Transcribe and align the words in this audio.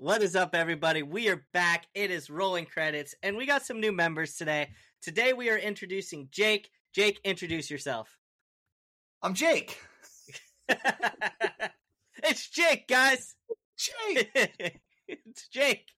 What 0.00 0.22
is 0.22 0.34
up, 0.34 0.54
everybody? 0.54 1.02
We 1.02 1.28
are 1.28 1.44
back. 1.52 1.84
It 1.94 2.10
is 2.10 2.30
rolling 2.30 2.64
credits, 2.64 3.14
and 3.22 3.36
we 3.36 3.44
got 3.44 3.66
some 3.66 3.80
new 3.80 3.92
members 3.92 4.34
today. 4.34 4.70
Today, 5.02 5.34
we 5.34 5.50
are 5.50 5.58
introducing 5.58 6.28
Jake. 6.30 6.70
Jake, 6.94 7.20
introduce 7.22 7.70
yourself. 7.70 8.16
I'm 9.22 9.34
Jake. 9.34 9.78
it's 12.24 12.48
Jake, 12.48 12.88
guys. 12.88 13.34
Jake. 13.76 14.30
it's 15.06 15.48
Jake. 15.48 15.88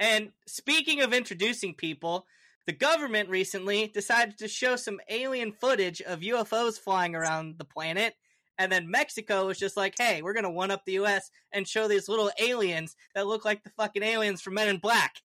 And 0.00 0.32
speaking 0.48 1.02
of 1.02 1.14
introducing 1.14 1.74
people, 1.74 2.26
the 2.66 2.72
government 2.72 3.28
recently 3.28 3.86
decided 3.86 4.38
to 4.38 4.48
show 4.48 4.74
some 4.74 4.98
alien 5.08 5.52
footage 5.52 6.02
of 6.02 6.22
UFOs 6.22 6.76
flying 6.76 7.14
around 7.14 7.58
the 7.58 7.64
planet. 7.64 8.14
And 8.58 8.72
then 8.72 8.90
Mexico 8.90 9.46
was 9.46 9.58
just 9.58 9.76
like, 9.76 9.94
hey, 9.96 10.20
we're 10.20 10.32
going 10.32 10.44
to 10.44 10.50
one 10.50 10.70
up 10.72 10.84
the 10.84 10.94
US 10.94 11.30
and 11.52 11.66
show 11.66 11.86
these 11.86 12.08
little 12.08 12.30
aliens 12.40 12.96
that 13.14 13.26
look 13.26 13.44
like 13.44 13.62
the 13.62 13.70
fucking 13.70 14.02
aliens 14.02 14.40
from 14.40 14.54
Men 14.54 14.68
in 14.68 14.78
Black. 14.78 15.16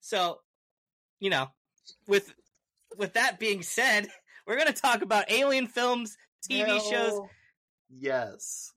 So, 0.00 0.40
you 1.20 1.30
know, 1.30 1.48
with 2.06 2.34
with 2.96 3.14
that 3.14 3.38
being 3.38 3.62
said, 3.62 4.08
we're 4.46 4.56
going 4.56 4.72
to 4.72 4.80
talk 4.80 5.02
about 5.02 5.30
alien 5.30 5.66
films, 5.66 6.16
TV 6.50 6.66
Hell 6.66 6.80
shows, 6.80 7.20
Yes. 7.88 8.72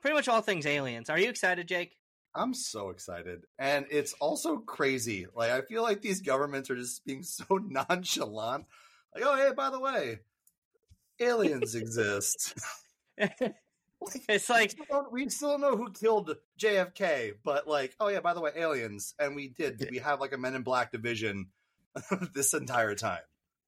pretty 0.00 0.14
much 0.14 0.28
all 0.28 0.40
things 0.40 0.66
aliens. 0.66 1.10
Are 1.10 1.18
you 1.18 1.28
excited, 1.28 1.66
Jake? 1.66 1.96
I'm 2.34 2.54
so 2.54 2.90
excited. 2.90 3.42
And 3.58 3.84
it's 3.90 4.14
also 4.14 4.58
crazy. 4.58 5.26
Like, 5.34 5.50
I 5.50 5.60
feel 5.62 5.82
like 5.82 6.00
these 6.00 6.20
governments 6.22 6.70
are 6.70 6.76
just 6.76 7.04
being 7.04 7.22
so 7.24 7.44
nonchalant. 7.62 8.66
Like, 9.14 9.24
oh, 9.26 9.36
hey, 9.36 9.52
by 9.54 9.70
the 9.70 9.80
way, 9.80 10.20
aliens 11.20 11.74
exist. 11.74 12.54
it's 14.28 14.48
like 14.48 14.74
we, 14.78 14.84
still 14.84 14.86
don't, 14.88 15.12
we 15.12 15.28
still 15.28 15.58
know 15.58 15.76
who 15.76 15.90
killed 15.92 16.34
JFK, 16.60 17.34
but 17.44 17.68
like, 17.68 17.94
oh, 18.00 18.08
yeah, 18.08 18.20
by 18.20 18.34
the 18.34 18.40
way, 18.40 18.50
aliens. 18.56 19.14
And 19.18 19.36
we 19.36 19.48
did. 19.48 19.86
We 19.90 19.98
have 19.98 20.20
like 20.20 20.32
a 20.32 20.38
Men 20.38 20.54
in 20.54 20.62
Black 20.62 20.92
division 20.92 21.48
this 22.34 22.54
entire 22.54 22.94
time. 22.94 23.22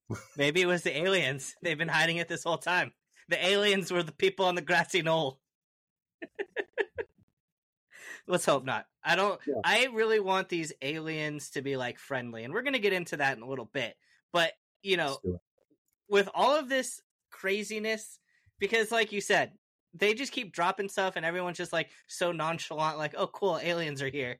maybe 0.37 0.61
it 0.61 0.67
was 0.67 0.83
the 0.83 0.97
aliens. 0.97 1.55
They've 1.63 1.79
been 1.79 1.89
hiding 1.89 2.19
it 2.19 2.29
this 2.29 2.45
whole 2.45 2.59
time. 2.59 2.93
The 3.29 3.45
aliens 3.45 3.91
were 3.91 4.03
the 4.03 4.13
people 4.13 4.47
on 4.47 4.55
the 4.55 4.63
grassy 4.63 5.03
knoll. 5.03 5.41
Let's 8.27 8.47
hope 8.47 8.65
not. 8.65 8.87
I 9.03 9.17
don't. 9.17 9.39
Yeah. 9.47 9.61
I 9.65 9.89
really 9.93 10.21
want 10.21 10.49
these 10.49 10.73
aliens 10.81 11.51
to 11.51 11.63
be 11.63 11.77
like 11.77 11.99
friendly, 11.99 12.45
and 12.45 12.55
we're 12.55 12.63
gonna 12.63 12.79
get 12.79 12.95
into 12.95 13.19
that 13.19 13.37
in 13.37 13.43
a 13.43 13.49
little 13.49 13.67
bit. 13.67 13.97
But 14.33 14.53
you 14.83 14.97
know, 14.97 15.09
Let's 15.09 15.21
do 15.23 15.35
it. 15.35 15.41
with 16.09 16.29
all 16.35 16.57
of 16.57 16.69
this 16.71 17.03
craziness, 17.31 18.19
because 18.59 18.91
like 18.91 19.13
you 19.13 19.21
said, 19.21 19.53
they 19.95 20.15
just 20.15 20.33
keep 20.33 20.53
dropping 20.53 20.89
stuff, 20.89 21.15
and 21.17 21.25
everyone's 21.25 21.57
just 21.57 21.73
like 21.73 21.91
so 22.07 22.33
nonchalant, 22.33 22.99
like, 22.99 23.15
"Oh, 23.17 23.29
cool, 23.29 23.59
aliens 23.63 24.03
are 24.03 24.09
here." 24.09 24.39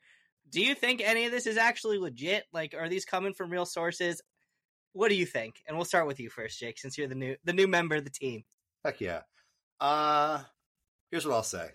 Do 0.51 0.61
you 0.61 0.75
think 0.75 1.01
any 1.01 1.25
of 1.27 1.33
this 1.33 1.47
is 1.47 1.57
actually 1.57 1.99
legit? 1.99 2.45
Like, 2.53 2.75
are 2.75 2.89
these 2.89 3.05
coming 3.05 3.35
from 3.35 3.51
real 3.51 3.67
sources? 3.67 4.21
What 4.93 5.09
do 5.09 5.15
you 5.15 5.27
think? 5.27 5.63
And 5.67 5.77
we'll 5.77 5.85
start 5.85 6.07
with 6.07 6.21
you 6.21 6.31
first, 6.31 6.59
Jake, 6.59 6.79
since 6.79 6.97
you're 6.99 7.09
the 7.09 7.15
new 7.15 7.37
the 7.45 7.53
new 7.53 7.67
member 7.67 7.97
of 7.97 8.05
the 8.05 8.11
team. 8.11 8.45
Heck 8.85 9.01
yeah. 9.01 9.23
Uh 9.81 10.43
here's 11.11 11.27
what 11.27 11.35
I'll 11.35 11.43
say. 11.43 11.71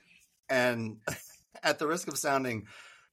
And 0.49 0.97
at 1.63 1.79
the 1.79 1.87
risk 1.87 2.07
of 2.07 2.17
sounding 2.17 2.67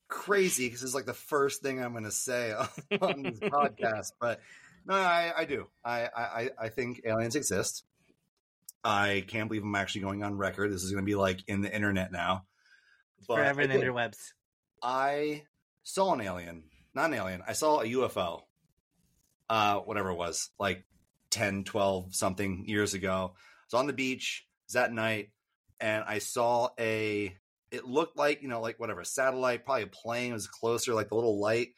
crazy, 0.09 0.67
because 0.67 0.83
it's 0.83 0.95
like 0.95 1.07
the 1.07 1.15
first 1.15 1.63
thing 1.63 1.83
I'm 1.83 1.93
gonna 1.93 2.11
say 2.11 2.53
on, 2.53 2.69
on 3.01 3.23
this 3.23 3.39
podcast, 3.41 4.13
but 4.21 4.41
no, 4.87 4.95
I, 4.95 5.33
I 5.37 5.45
do. 5.45 5.67
I, 5.85 6.09
I 6.17 6.51
I 6.59 6.69
think 6.69 7.01
aliens 7.05 7.35
exist. 7.35 7.85
I 8.87 9.25
can't 9.27 9.49
believe 9.49 9.65
I'm 9.65 9.75
actually 9.75 10.03
going 10.03 10.23
on 10.23 10.37
record. 10.37 10.73
This 10.73 10.85
is 10.85 10.93
gonna 10.93 11.05
be 11.05 11.17
like 11.17 11.41
in 11.49 11.61
the 11.61 11.75
internet 11.75 12.13
now. 12.13 12.45
But 13.27 13.37
Forever 13.37 13.63
in 13.63 13.71
the 13.71 13.77
interwebs. 13.77 14.19
I 14.81 15.43
saw 15.83 16.15
an 16.15 16.21
alien, 16.21 16.65
not 16.95 17.11
an 17.11 17.15
alien. 17.15 17.43
I 17.47 17.53
saw 17.53 17.81
a 17.81 17.85
UFO, 17.85 18.43
uh, 19.51 19.81
whatever 19.81 20.11
it 20.11 20.17
was, 20.17 20.51
like 20.61 20.85
10, 21.31 21.65
12 21.65 22.15
something 22.15 22.65
years 22.69 22.95
ago. 22.95 23.33
I 23.35 23.41
was 23.73 23.81
on 23.81 23.89
the 23.89 23.93
beach, 23.93 24.47
it 24.47 24.67
was 24.69 24.75
that 24.75 24.93
night, 24.93 25.31
and 25.81 26.05
I 26.07 26.19
saw 26.19 26.69
a, 26.79 27.37
it 27.73 27.85
looked 27.85 28.17
like, 28.17 28.43
you 28.43 28.49
know, 28.49 28.61
like 28.61 28.79
whatever, 28.79 29.01
a 29.01 29.05
satellite, 29.07 29.65
probably 29.65 29.83
a 29.83 29.89
plane, 29.89 30.31
it 30.31 30.35
was 30.35 30.47
closer, 30.47 30.95
like 30.95 31.09
the 31.09 31.17
little 31.17 31.41
light, 31.41 31.71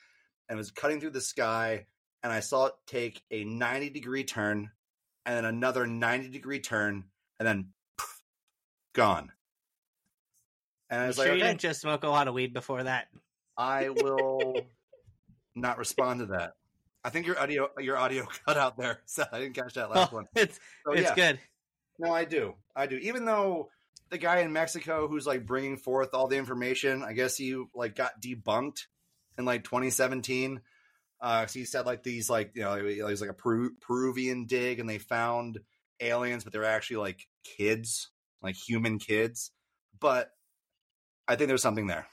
and 0.48 0.56
it 0.56 0.60
was 0.60 0.70
cutting 0.70 1.00
through 1.00 1.10
the 1.10 1.20
sky. 1.22 1.86
And 2.22 2.32
I 2.32 2.40
saw 2.40 2.66
it 2.66 2.74
take 2.86 3.22
a 3.30 3.44
90 3.44 3.90
degree 3.90 4.24
turn 4.24 4.70
and 5.28 5.36
then 5.36 5.44
another 5.44 5.86
90 5.86 6.30
degree 6.30 6.58
turn 6.58 7.04
and 7.38 7.46
then 7.46 7.68
poof, 7.98 8.22
gone. 8.94 9.30
And 10.88 11.02
I 11.02 11.06
was 11.08 11.16
sure 11.16 11.26
like, 11.26 11.34
you 11.34 11.44
didn't 11.44 11.60
just 11.60 11.82
smoke 11.82 12.02
a 12.02 12.08
lot 12.08 12.28
of 12.28 12.34
weed 12.34 12.54
before 12.54 12.82
that. 12.82 13.08
I 13.54 13.88
will 14.02 14.56
not 15.54 15.76
respond 15.76 16.20
to 16.20 16.26
that. 16.26 16.54
I 17.04 17.10
think 17.10 17.26
your 17.26 17.38
audio 17.38 17.68
your 17.78 17.98
audio 17.98 18.24
cut 18.46 18.56
out 18.56 18.78
there, 18.78 19.00
so 19.06 19.22
I 19.30 19.38
didn't 19.38 19.54
catch 19.54 19.74
that 19.74 19.90
last 19.90 20.12
Oh, 20.12 20.16
one. 20.16 20.24
it's 20.34 20.58
So 20.86 20.92
it's 20.92 21.02
yeah, 21.10 21.14
good. 21.14 21.38
no, 21.98 22.10
I 22.10 22.24
do, 22.24 22.54
I 22.74 22.86
do. 22.86 22.96
Even 22.96 23.26
though 23.26 23.68
the 24.08 24.16
guy 24.16 24.38
in 24.38 24.50
Mexico 24.54 25.08
who's 25.08 25.26
like 25.26 25.44
bringing 25.44 25.76
forth 25.76 26.14
all 26.14 26.26
the 26.26 26.38
information, 26.38 27.02
I 27.02 27.12
guess 27.12 27.36
he 27.36 27.62
like 27.74 27.94
got 27.94 28.22
debunked 28.22 28.86
in 29.36 29.44
like 29.44 29.62
2017. 29.64 30.62
Uh, 31.20 31.40
'cause 31.42 31.52
he 31.54 31.64
said 31.64 31.84
like 31.86 32.02
these 32.04 32.30
like 32.30 32.52
you 32.54 32.62
know 32.62 32.74
it 32.74 33.02
was 33.02 33.20
like 33.20 33.30
a 33.30 33.34
Peru- 33.34 33.74
Peruvian 33.80 34.46
dig, 34.46 34.78
and 34.78 34.88
they 34.88 34.98
found 34.98 35.58
aliens, 36.00 36.44
but 36.44 36.52
they're 36.52 36.64
actually 36.64 36.96
like 36.98 37.26
kids, 37.44 38.10
like 38.40 38.54
human 38.54 38.98
kids. 38.98 39.50
But 39.98 40.30
I 41.26 41.34
think 41.36 41.48
there's 41.48 41.62
something 41.62 41.88
there. 41.88 42.06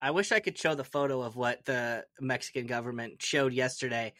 I 0.00 0.10
wish 0.12 0.30
I 0.32 0.40
could 0.40 0.56
show 0.58 0.74
the 0.74 0.84
photo 0.84 1.22
of 1.22 1.34
what 1.34 1.64
the 1.64 2.06
Mexican 2.20 2.66
government 2.66 3.20
showed 3.22 3.52
yesterday 3.52 4.12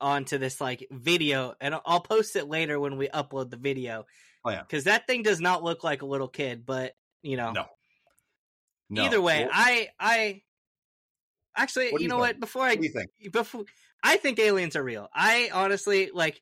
onto 0.00 0.38
this 0.38 0.60
like 0.60 0.86
video, 0.90 1.54
and 1.60 1.74
I'll- 1.86 2.00
post 2.00 2.36
it 2.36 2.46
later 2.48 2.78
when 2.78 2.96
we 2.96 3.08
upload 3.08 3.50
the 3.50 3.56
video. 3.56 4.06
Oh, 4.44 4.50
yeah. 4.50 4.62
because 4.62 4.84
that 4.84 5.06
thing 5.06 5.22
does 5.22 5.40
not 5.40 5.62
look 5.62 5.84
like 5.84 6.02
a 6.02 6.06
little 6.06 6.26
kid, 6.28 6.66
but 6.66 6.94
you 7.22 7.36
know, 7.36 7.52
No. 7.52 7.66
No. 8.90 9.02
either 9.04 9.20
way, 9.20 9.44
What- 9.44 9.50
I 9.54 9.90
I 9.98 10.42
actually, 11.56 11.86
you 11.86 11.98
you 12.00 12.08
know 12.08 12.16
think? 12.16 12.26
what? 12.34 12.40
Before 12.40 12.62
I 12.62 12.70
what 12.70 12.80
do 12.80 12.84
you 12.84 12.92
think? 12.92 13.10
before 13.32 13.64
I 14.02 14.16
think 14.16 14.38
aliens 14.38 14.76
are 14.76 14.82
real. 14.82 15.08
I 15.14 15.50
honestly 15.52 16.10
like 16.12 16.40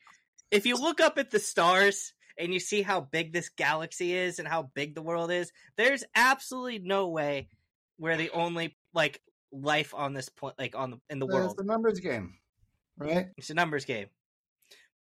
if 0.50 0.66
you 0.66 0.76
look 0.76 1.00
up 1.00 1.18
at 1.18 1.30
the 1.30 1.38
stars 1.38 2.12
and 2.38 2.52
you 2.52 2.60
see 2.60 2.82
how 2.82 3.00
big 3.00 3.32
this 3.32 3.50
galaxy 3.50 4.14
is 4.14 4.38
and 4.38 4.48
how 4.48 4.70
big 4.74 4.94
the 4.94 5.02
world 5.02 5.30
is, 5.30 5.52
there's 5.76 6.04
absolutely 6.14 6.78
no 6.78 7.08
way 7.08 7.48
we're 7.98 8.16
the 8.16 8.30
only 8.30 8.76
like 8.94 9.20
life 9.52 9.94
on 9.94 10.14
this 10.14 10.28
point 10.28 10.54
like 10.58 10.74
on 10.76 10.90
the 10.90 11.00
in 11.10 11.18
the 11.18 11.26
world. 11.26 11.52
It's 11.52 11.60
a 11.60 11.64
numbers 11.64 12.00
game, 12.00 12.38
right? 12.96 13.26
It's 13.36 13.50
a 13.50 13.54
numbers 13.54 13.84
game. 13.84 14.06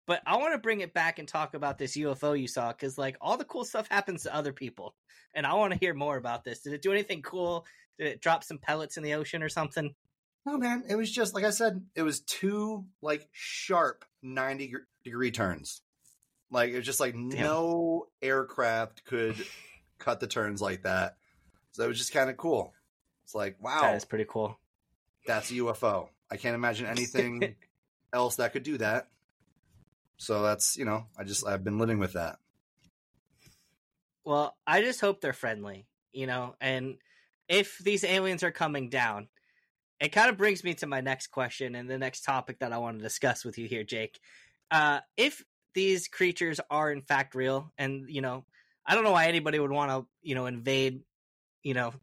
But 0.09 0.23
I 0.25 0.37
want 0.37 0.53
to 0.53 0.57
bring 0.57 0.81
it 0.81 0.91
back 0.91 1.19
and 1.19 1.27
talk 1.27 1.53
about 1.53 1.77
this 1.77 1.95
UFO 1.95 2.39
you 2.39 2.47
saw 2.47 2.69
because, 2.71 2.97
like, 2.97 3.15
all 3.21 3.37
the 3.37 3.45
cool 3.45 3.63
stuff 3.63 3.87
happens 3.87 4.23
to 4.23 4.33
other 4.33 4.51
people, 4.51 4.95
and 5.35 5.45
I 5.45 5.53
want 5.53 5.71
to 5.71 5.77
hear 5.77 5.93
more 5.93 6.17
about 6.17 6.43
this. 6.43 6.61
Did 6.61 6.73
it 6.73 6.81
do 6.81 6.91
anything 6.91 7.21
cool? 7.21 7.67
Did 7.99 8.07
it 8.07 8.21
drop 8.21 8.43
some 8.43 8.57
pellets 8.57 8.97
in 8.97 9.03
the 9.03 9.13
ocean 9.13 9.43
or 9.43 9.49
something? 9.49 9.93
No, 10.45 10.57
man. 10.57 10.85
It 10.89 10.95
was 10.95 11.11
just 11.11 11.35
like 11.35 11.43
I 11.43 11.49
said. 11.51 11.83
It 11.95 12.01
was 12.01 12.21
two 12.21 12.85
like 13.01 13.27
sharp 13.33 14.05
ninety 14.23 14.73
degree 15.03 15.31
turns. 15.31 15.81
Like 16.49 16.71
it 16.71 16.77
was 16.77 16.85
just 16.85 17.01
like 17.01 17.13
no 17.13 18.07
aircraft 18.21 19.03
could 19.05 19.35
cut 19.99 20.21
the 20.21 20.27
turns 20.27 20.61
like 20.61 20.83
that. 20.83 21.17
So 21.73 21.83
it 21.83 21.87
was 21.87 21.97
just 21.97 22.13
kind 22.13 22.29
of 22.29 22.37
cool. 22.37 22.73
It's 23.25 23.35
like 23.35 23.57
wow, 23.61 23.81
That 23.81 23.95
is 23.97 24.05
pretty 24.05 24.25
cool. 24.27 24.57
that's 25.27 25.51
a 25.51 25.55
UFO. 25.55 26.07
I 26.31 26.37
can't 26.37 26.55
imagine 26.55 26.87
anything 26.87 27.55
else 28.13 28.37
that 28.37 28.53
could 28.53 28.63
do 28.63 28.77
that. 28.77 29.09
So 30.17 30.41
that's 30.41 30.77
you 30.77 30.85
know, 30.85 31.05
I 31.17 31.25
just 31.25 31.45
I've 31.45 31.65
been 31.65 31.77
living 31.79 31.99
with 31.99 32.13
that. 32.13 32.37
Well, 34.23 34.55
I 34.65 34.81
just 34.81 35.01
hope 35.01 35.21
they're 35.21 35.33
friendly, 35.33 35.85
you 36.13 36.27
know, 36.27 36.55
and 36.61 36.95
if 37.49 37.79
these 37.79 38.03
aliens 38.03 38.43
are 38.43 38.51
coming 38.51 38.89
down, 38.89 39.27
it 39.99 40.09
kind 40.09 40.29
of 40.29 40.37
brings 40.37 40.63
me 40.63 40.75
to 40.75 40.87
my 40.87 41.01
next 41.01 41.27
question 41.27 41.75
and 41.75 41.89
the 41.89 41.97
next 41.97 42.21
topic 42.23 42.59
that 42.59 42.71
I 42.71 42.77
want 42.77 42.99
to 42.99 43.03
discuss 43.03 43.43
with 43.43 43.57
you 43.57 43.67
here, 43.67 43.83
Jake. 43.83 44.19
Uh, 44.71 44.99
if 45.17 45.43
these 45.73 46.07
creatures 46.07 46.59
are 46.69 46.91
in 46.91 47.01
fact 47.01 47.35
real, 47.35 47.73
and 47.77 48.05
you 48.07 48.21
know, 48.21 48.45
I 48.85 48.95
don't 48.95 49.03
know 49.03 49.11
why 49.11 49.25
anybody 49.25 49.59
would 49.59 49.71
want 49.71 49.91
to, 49.91 50.07
you 50.21 50.35
know, 50.35 50.45
invade, 50.45 51.01
you 51.63 51.73
know, 51.73 51.93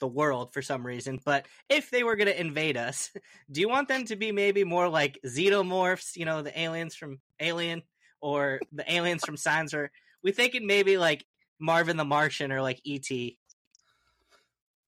the 0.00 0.08
world 0.08 0.52
for 0.52 0.60
some 0.60 0.84
reason, 0.84 1.20
but 1.24 1.46
if 1.68 1.90
they 1.90 2.02
were 2.02 2.16
going 2.16 2.26
to 2.26 2.40
invade 2.40 2.76
us, 2.76 3.10
do 3.50 3.60
you 3.60 3.68
want 3.68 3.88
them 3.88 4.04
to 4.06 4.16
be 4.16 4.32
maybe 4.32 4.64
more 4.64 4.88
like 4.88 5.18
xenomorphs, 5.24 6.16
you 6.16 6.24
know, 6.24 6.42
the 6.42 6.58
aliens 6.58 6.94
from 6.94 7.20
Alien, 7.40 7.82
or 8.20 8.60
the 8.72 8.90
aliens 8.92 9.24
from 9.24 9.36
Signs, 9.36 9.72
or 9.72 9.90
we 10.22 10.32
thinking 10.32 10.66
maybe 10.66 10.98
like 10.98 11.24
Marvin 11.58 11.96
the 11.96 12.04
Martian 12.04 12.50
or 12.50 12.60
like 12.60 12.80
ET? 12.86 13.08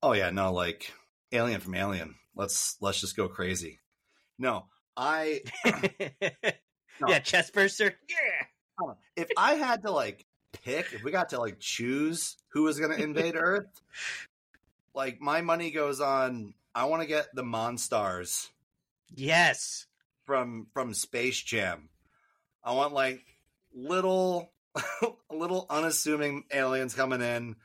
Oh 0.03 0.13
yeah, 0.13 0.31
no, 0.31 0.53
like 0.53 0.93
Alien 1.33 1.61
from 1.61 1.75
Alien. 1.75 2.15
Let's 2.35 2.77
let's 2.81 3.01
just 3.01 3.17
go 3.17 3.29
crazy. 3.29 3.81
No, 4.39 4.67
I 4.97 5.41
No. 7.01 7.09
Yeah, 7.09 7.19
chest 7.21 7.53
burster. 7.53 7.95
Yeah. 8.09 8.93
if 9.17 9.29
I 9.37 9.55
had 9.55 9.83
to 9.83 9.91
like 9.91 10.25
pick, 10.65 10.93
if 10.93 11.03
we 11.05 11.11
got 11.13 11.29
to 11.31 11.39
like 11.41 11.59
choose 11.61 12.37
who 12.49 12.65
was 12.65 12.79
going 12.81 12.97
to 12.97 13.03
invade 13.03 13.37
Earth, 13.37 13.67
like 14.95 15.21
my 15.21 15.41
money 15.41 15.71
goes 15.71 16.01
on. 16.01 16.55
I 16.75 16.85
want 16.85 17.03
to 17.03 17.09
get 17.09 17.27
the 17.35 17.43
Monstars 17.43 18.49
Yes. 19.15 19.87
from 20.25 20.67
from 20.75 20.95
Space 20.95 21.41
Jam. 21.43 21.89
I 22.63 22.73
want 22.75 22.93
like 22.93 23.23
little 23.75 24.53
little 25.31 25.67
unassuming 25.71 26.45
aliens 26.53 26.95
coming 26.95 27.21
in. 27.21 27.57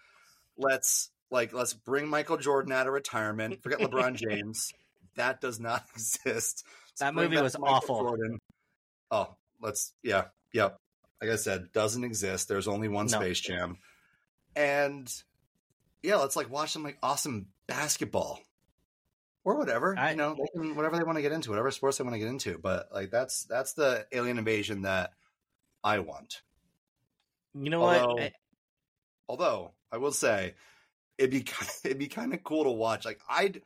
Let's 0.57 1.09
like 1.33 1.51
let's 1.53 1.73
bring 1.73 2.07
Michael 2.07 2.37
Jordan 2.37 2.71
out 2.71 2.87
of 2.87 2.93
retirement. 2.93 3.61
Forget 3.61 3.79
LeBron 3.79 4.13
James. 4.29 4.71
That 5.15 5.41
does 5.41 5.59
not 5.59 5.83
exist. 5.93 6.63
Let's 6.91 6.99
That 6.99 7.13
movie 7.15 7.41
was 7.41 7.55
awful. 7.55 7.99
Jordan. 8.01 8.39
Oh, 9.11 9.35
let's 9.61 9.93
yeah, 10.03 10.25
yep. 10.53 10.77
Like 11.21 11.31
I 11.31 11.35
said, 11.35 11.71
doesn't 11.73 12.03
exist. 12.03 12.47
There's 12.47 12.67
only 12.67 12.87
one 12.87 13.07
No. 13.07 13.19
Space 13.19 13.39
Jam. 13.39 13.77
And 14.55 15.11
yeah, 16.01 16.15
let's 16.17 16.35
like 16.35 16.49
watch 16.49 16.71
some 16.71 16.83
like 16.83 16.97
awesome 17.03 17.47
basketball 17.67 18.39
or 19.43 19.57
whatever. 19.57 19.97
I- 19.97 20.11
you 20.11 20.17
know, 20.17 20.35
they 20.35 20.45
can, 20.61 20.75
whatever 20.75 20.97
they 20.97 21.03
want 21.03 21.17
to 21.17 21.21
get 21.21 21.31
into, 21.31 21.49
whatever 21.49 21.71
sports 21.71 21.97
they 21.97 22.03
want 22.03 22.13
to 22.15 22.19
get 22.19 22.27
into. 22.27 22.57
But 22.57 22.89
like 22.93 23.09
that's 23.11 23.45
that's 23.45 23.73
the 23.73 24.05
alien 24.11 24.37
invasion 24.37 24.81
that 24.83 25.11
I 25.83 25.99
want. 25.99 26.41
You 27.53 27.69
know 27.69 27.83
Although- 27.83 28.13
what? 28.15 28.23
I- 28.23 28.31
Although 29.29 29.71
I 29.91 29.97
will 29.97 30.11
say, 30.11 30.53
it'd 31.23 31.31
be 31.31 31.41
kind 31.43 31.71
it'd 31.85 31.99
be 31.99 32.07
kind 32.07 32.33
of 32.33 32.43
cool 32.43 32.63
to 32.65 32.71
watch. 32.71 33.05
Like 33.05 33.19
I'd 33.29 33.61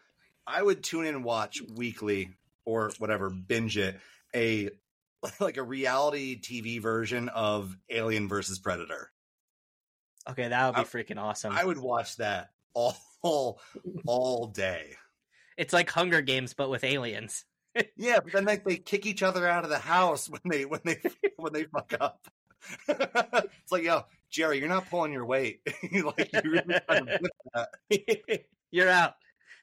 I 0.45 0.61
would 0.61 0.83
tune 0.83 1.05
in 1.05 1.15
and 1.15 1.23
watch 1.23 1.61
weekly 1.75 2.29
or 2.65 2.91
whatever 2.99 3.29
binge 3.29 3.77
it 3.77 3.99
a 4.35 4.69
like 5.39 5.57
a 5.57 5.63
reality 5.63 6.39
TV 6.39 6.81
version 6.81 7.29
of 7.29 7.75
Alien 7.89 8.27
versus 8.27 8.59
Predator. 8.59 9.11
okay, 10.29 10.47
that 10.47 10.65
would 10.67 10.75
be 10.75 10.81
I- 10.81 10.83
freaking 11.03 11.17
awesome. 11.21 11.53
I 11.53 11.65
would 11.65 11.77
watch 11.79 12.17
that 12.17 12.49
all 12.73 12.95
all, 13.23 13.59
all 14.05 14.47
day. 14.47 14.91
it's 15.57 15.73
like 15.73 15.89
Hunger 15.89 16.21
Games, 16.21 16.53
but 16.53 16.69
with 16.69 16.83
aliens. 16.83 17.45
Yeah, 17.95 18.19
but 18.23 18.31
then 18.31 18.45
like 18.45 18.63
they 18.63 18.77
kick 18.77 19.05
each 19.05 19.21
other 19.23 19.47
out 19.47 19.63
of 19.63 19.69
the 19.69 19.79
house 19.79 20.29
when 20.29 20.41
they 20.45 20.65
when 20.65 20.81
they 20.85 20.99
when 21.37 21.51
they 21.53 21.63
fuck 21.65 21.93
up. 21.99 22.27
it's 22.87 23.71
like, 23.71 23.83
yo, 23.83 24.03
Jerry, 24.29 24.59
you're 24.59 24.67
not 24.67 24.89
pulling 24.89 25.13
your 25.13 25.25
weight. 25.25 25.61
like 25.91 26.29
you 26.33 26.51
really 26.51 26.79
trying 26.87 27.05
to 27.05 27.19
whip 27.21 27.31
that. 27.53 28.45
You're 28.71 28.89
out. 28.89 29.13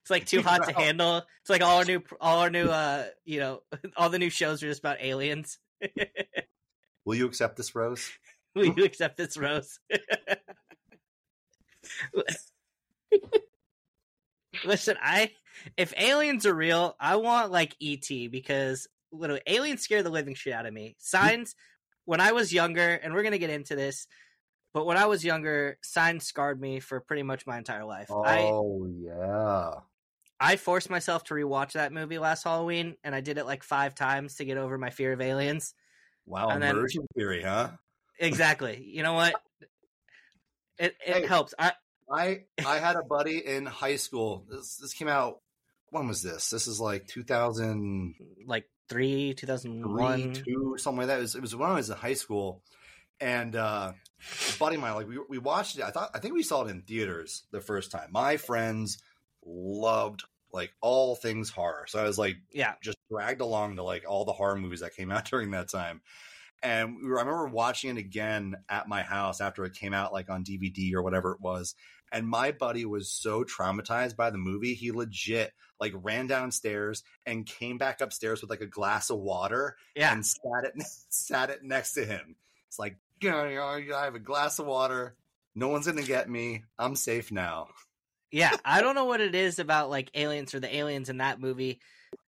It's 0.01 0.11
like 0.11 0.27
too 0.27 0.43
hot 0.43 0.67
to 0.69 0.75
handle. 0.75 1.23
It's 1.43 1.51
like 1.51 1.63
all 1.63 1.79
our 1.79 1.85
new, 1.85 2.03
all 2.21 2.41
our 2.41 2.51
new, 2.51 2.69
uh, 2.69 3.05
you 3.25 3.41
know, 3.41 3.63
all 3.97 4.11
the 4.11 4.19
new 4.19 4.31
shows 4.31 4.63
are 4.63 4.69
just 4.69 4.81
about 4.81 5.03
aliens. 5.03 5.59
Will 7.05 7.15
you 7.15 7.27
accept 7.27 7.57
this, 7.57 7.75
Rose? 7.75 8.11
Will 8.55 8.67
you 8.67 8.85
accept 8.85 9.17
this, 9.17 9.37
Rose? 9.37 9.79
Listen, 14.65 14.97
I 15.03 15.31
if 15.77 15.93
aliens 15.97 16.47
are 16.47 16.55
real, 16.55 16.97
I 16.99 17.17
want 17.17 17.53
like 17.53 17.77
ET 17.83 18.09
because 18.31 18.89
literally 19.13 19.43
aliens 19.47 19.83
scare 19.83 20.03
the 20.03 20.11
living 20.11 20.35
shit 20.35 20.53
out 20.53 20.67
of 20.67 20.73
me. 20.73 20.97
Signs 20.99 21.55
when 22.05 22.21
I 22.21 22.33
was 22.33 22.53
younger, 22.53 22.95
and 22.95 23.15
we're 23.15 23.23
gonna 23.23 23.39
get 23.39 23.51
into 23.51 23.77
this, 23.77 24.07
but 24.75 24.85
when 24.85 24.99
I 24.99 25.07
was 25.07 25.25
younger, 25.25 25.79
signs 25.83 26.27
scarred 26.27 26.61
me 26.61 26.81
for 26.81 27.01
pretty 27.01 27.23
much 27.23 27.47
my 27.47 27.57
entire 27.57 27.85
life. 27.87 28.11
I 28.11 28.41
Oh 28.43 28.87
yeah. 28.87 29.71
I 30.41 30.57
forced 30.57 30.91
myself 30.91 31.25
to 31.25 31.35
rewatch 31.35 31.73
that 31.73 31.93
movie 31.93 32.19
last 32.19 32.43
Halloween, 32.45 32.97
and 33.05 33.15
I 33.15 33.21
did 33.23 33.39
it 33.39 33.47
like 33.47 33.63
five 33.63 33.95
times 33.95 34.35
to 34.37 34.45
get 34.45 34.59
over 34.59 34.77
my 34.77 34.91
fear 34.91 35.13
of 35.15 35.21
aliens. 35.23 35.73
Wow, 36.27 36.49
And 36.49 36.63
then- 36.63 36.77
immersion 36.77 37.07
theory, 37.17 37.43
huh? 37.43 37.71
Exactly. 38.19 38.83
You 38.85 39.03
know 39.03 39.15
what? 39.15 39.35
It 40.79 40.97
it 41.07 41.15
Hey. 41.23 41.27
helps. 41.27 41.55
I 41.59 41.73
I 42.11 42.43
I 42.67 42.79
had 42.87 42.97
a 42.97 43.03
buddy 43.03 43.39
in 43.45 43.65
high 43.67 43.97
school. 43.97 44.45
This 44.51 44.77
this 44.77 44.93
came 44.93 45.09
out. 45.09 45.41
When 45.91 46.09
was 46.09 46.23
this? 46.23 46.51
This 46.51 46.67
is 46.67 46.81
like 46.81 47.07
two 47.07 47.23
thousand, 47.23 48.15
like 48.47 48.69
three, 48.89 49.35
two 49.35 49.47
thousand 49.47 49.87
one. 49.97 50.33
two, 50.33 50.75
something 50.79 50.99
like 50.99 51.07
that. 51.07 51.19
It 51.19 51.23
was, 51.23 51.35
it 51.37 51.43
was 51.43 51.55
when 51.55 51.71
I 51.71 51.75
was 51.75 51.89
in 51.91 51.97
high 51.97 52.15
school, 52.15 52.63
and 53.21 53.55
uh, 53.55 53.93
a 54.55 54.59
buddy 54.59 54.77
of 54.77 54.83
mine, 54.83 54.95
like 54.95 55.09
we 55.09 55.19
we 55.29 55.39
watched 55.39 55.79
it. 55.79 55.85
I 55.85 55.91
thought 55.91 56.11
I 56.15 56.19
think 56.19 56.35
we 56.35 56.43
saw 56.43 56.65
it 56.65 56.71
in 56.71 56.83
theaters 56.83 57.45
the 57.51 57.61
first 57.61 57.91
time. 57.91 58.09
My 58.13 58.37
friends 58.37 58.99
loved 59.45 60.25
like 60.53 60.73
all 60.81 61.15
things 61.17 61.51
horror, 61.51 61.87
so 61.89 61.99
I 61.99 62.05
was 62.05 62.19
like 62.19 62.37
Yeah, 62.53 62.75
just 62.83 62.99
dragged 63.11 63.41
along 63.41 63.77
to 63.77 63.83
like 63.83 64.05
all 64.09 64.25
the 64.25 64.33
horror 64.33 64.57
movies 64.57 64.81
that 64.81 64.97
came 64.97 65.11
out 65.11 65.25
during 65.31 65.53
that 65.53 65.69
time. 65.69 66.01
And 66.63 66.97
we 66.97 67.09
were, 67.09 67.19
I 67.19 67.23
remember 67.23 67.49
watching 67.49 67.91
it 67.91 67.99
again 67.99 68.57
at 68.71 68.89
my 68.89 69.03
house 69.03 69.43
after 69.43 69.67
it 69.67 69.75
came 69.75 69.93
out, 69.93 70.15
like 70.15 70.31
on 70.31 70.45
DVD 70.45 70.95
or 70.95 71.03
whatever 71.03 71.33
it 71.33 71.41
was. 71.41 71.75
And 72.11 72.27
my 72.27 72.53
buddy 72.53 72.87
was 72.87 73.11
so 73.11 73.45
traumatized 73.45 74.17
by 74.17 74.31
the 74.31 74.39
movie, 74.39 74.75
he 74.75 74.93
legit 74.93 75.53
like 75.81 75.93
ran 75.97 76.27
downstairs 76.27 77.03
and 77.27 77.45
came 77.45 77.77
back 77.77 78.01
upstairs 78.01 78.41
with 78.41 78.51
like 78.51 78.61
a 78.61 78.67
glass 78.67 79.11
of 79.11 79.19
water 79.19 79.77
yeah. 79.95 80.13
and 80.13 80.25
sat 80.25 80.65
it 80.65 80.73
sat 81.11 81.51
it 81.51 81.63
next 81.63 81.93
to 81.95 82.05
him. 82.05 82.37
It's 82.69 82.79
like, 82.79 82.97
I 83.23 84.05
have 84.05 84.15
a 84.15 84.19
glass 84.21 84.59
of 84.59 84.67
water. 84.67 85.15
No 85.55 85.69
one's 85.69 85.87
gonna 85.87 86.03
get 86.03 86.29
me. 86.29 86.65
I'm 86.79 86.97
safe 86.97 87.31
now. 87.33 87.69
yeah 88.33 88.57
i 88.65 88.81
don't 88.81 88.97
know 88.97 89.05
what 89.05 89.21
it 89.21 89.35
is 89.37 89.61
about 89.61 89.89
like 89.91 90.11
aliens 90.15 90.55
or 90.55 90.61
the 90.61 90.75
aliens 90.75 91.09
in 91.09 91.19
that 91.19 91.39
movie 91.41 91.79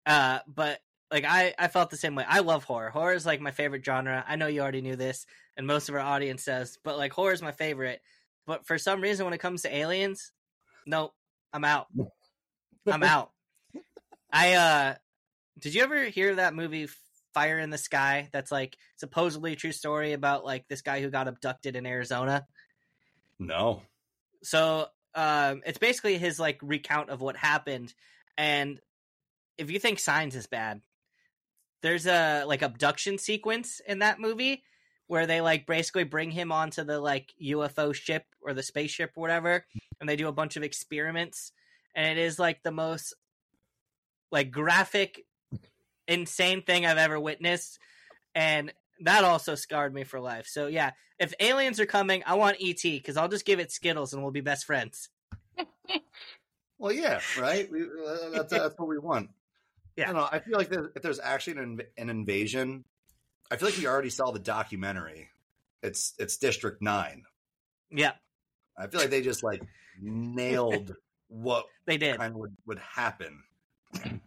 uh 0.04 0.40
but 0.48 0.80
like 1.12 1.24
i 1.24 1.54
i 1.56 1.68
felt 1.68 1.90
the 1.90 1.96
same 1.96 2.16
way 2.16 2.24
i 2.26 2.40
love 2.40 2.64
horror 2.64 2.90
horror 2.90 3.12
is 3.12 3.24
like 3.24 3.40
my 3.40 3.52
favorite 3.52 3.84
genre 3.84 4.24
i 4.26 4.34
know 4.34 4.48
you 4.48 4.60
already 4.60 4.80
knew 4.80 4.96
this 4.96 5.26
and 5.56 5.64
most 5.66 5.88
of 5.88 5.94
our 5.94 6.00
audience 6.00 6.44
does 6.46 6.76
but 6.82 6.98
like 6.98 7.12
horror 7.12 7.32
is 7.32 7.40
my 7.42 7.52
favorite 7.52 8.00
but 8.48 8.66
for 8.66 8.78
some 8.78 9.00
reason 9.00 9.24
when 9.24 9.32
it 9.34 9.38
comes 9.38 9.62
to 9.62 9.72
aliens 9.72 10.32
nope 10.86 11.14
i'm 11.52 11.64
out 11.64 11.86
i'm 12.90 13.04
out 13.04 13.30
i 14.32 14.54
uh 14.54 14.94
did 15.60 15.72
you 15.74 15.84
ever 15.84 16.06
hear 16.06 16.34
that 16.34 16.52
movie 16.54 16.88
fire 17.34 17.58
in 17.58 17.70
the 17.70 17.78
sky 17.78 18.28
that's 18.32 18.52
like 18.52 18.76
supposedly 18.96 19.52
a 19.52 19.56
true 19.56 19.72
story 19.72 20.12
about 20.12 20.44
like 20.44 20.66
this 20.68 20.82
guy 20.82 21.00
who 21.00 21.10
got 21.10 21.28
abducted 21.28 21.76
in 21.76 21.86
arizona 21.86 22.46
No. 23.38 23.82
so 24.42 24.86
um, 25.14 25.62
it's 25.66 25.78
basically 25.78 26.16
his 26.18 26.40
like 26.40 26.58
recount 26.62 27.10
of 27.10 27.20
what 27.20 27.36
happened. 27.36 27.92
And 28.38 28.80
if 29.58 29.70
you 29.70 29.78
think 29.78 29.98
Signs 29.98 30.34
is 30.34 30.46
bad, 30.46 30.80
there's 31.82 32.06
a 32.06 32.44
like 32.46 32.62
abduction 32.62 33.18
sequence 33.18 33.80
in 33.86 33.98
that 33.98 34.20
movie 34.20 34.62
where 35.08 35.26
they 35.26 35.42
like 35.42 35.66
basically 35.66 36.04
bring 36.04 36.30
him 36.30 36.50
onto 36.50 36.82
the 36.84 36.98
like 36.98 37.34
UFO 37.42 37.94
ship 37.94 38.24
or 38.40 38.54
the 38.54 38.62
spaceship 38.62 39.10
or 39.14 39.20
whatever, 39.20 39.66
and 40.00 40.08
they 40.08 40.16
do 40.16 40.28
a 40.28 40.32
bunch 40.32 40.56
of 40.56 40.62
experiments. 40.62 41.52
And 41.94 42.18
it 42.18 42.22
is 42.22 42.38
like 42.38 42.62
the 42.62 42.72
most 42.72 43.12
like 44.30 44.50
graphic, 44.50 45.26
insane 46.08 46.62
thing 46.62 46.86
I've 46.86 46.98
ever 46.98 47.18
witnessed. 47.18 47.78
And 48.34 48.72
that 49.00 49.24
also 49.24 49.54
scarred 49.54 49.94
me 49.94 50.04
for 50.04 50.20
life. 50.20 50.46
So 50.46 50.66
yeah, 50.66 50.92
if 51.18 51.34
aliens 51.40 51.80
are 51.80 51.86
coming, 51.86 52.22
I 52.26 52.34
want 52.34 52.56
ET 52.60 52.82
because 52.82 53.16
I'll 53.16 53.28
just 53.28 53.44
give 53.44 53.60
it 53.60 53.72
Skittles 53.72 54.12
and 54.12 54.22
we'll 54.22 54.32
be 54.32 54.40
best 54.40 54.64
friends. 54.64 55.08
Well, 56.82 56.90
yeah, 56.90 57.20
right. 57.38 57.70
We, 57.70 57.82
uh, 57.82 58.30
that's 58.32 58.52
that's 58.52 58.76
what 58.76 58.88
we 58.88 58.98
want. 58.98 59.30
Yeah. 59.94 60.04
I 60.04 60.06
don't 60.06 60.16
know. 60.16 60.28
I 60.32 60.38
feel 60.38 60.56
like 60.56 60.72
if 60.72 61.02
there's 61.02 61.20
actually 61.20 61.58
an, 61.58 61.76
inv- 61.76 61.86
an 61.98 62.08
invasion, 62.08 62.82
I 63.50 63.56
feel 63.56 63.68
like 63.68 63.76
we 63.76 63.86
already 63.86 64.08
saw 64.08 64.30
the 64.30 64.38
documentary. 64.38 65.28
It's 65.82 66.14
it's 66.18 66.38
District 66.38 66.80
Nine. 66.80 67.24
Yeah, 67.90 68.12
I 68.74 68.86
feel 68.86 69.00
like 69.00 69.10
they 69.10 69.20
just 69.20 69.42
like 69.44 69.62
nailed 70.00 70.96
what 71.28 71.66
they 71.84 71.98
did. 71.98 72.16
kind 72.16 72.32
of 72.32 72.38
would, 72.38 72.56
would 72.64 72.78
happen. 72.78 73.42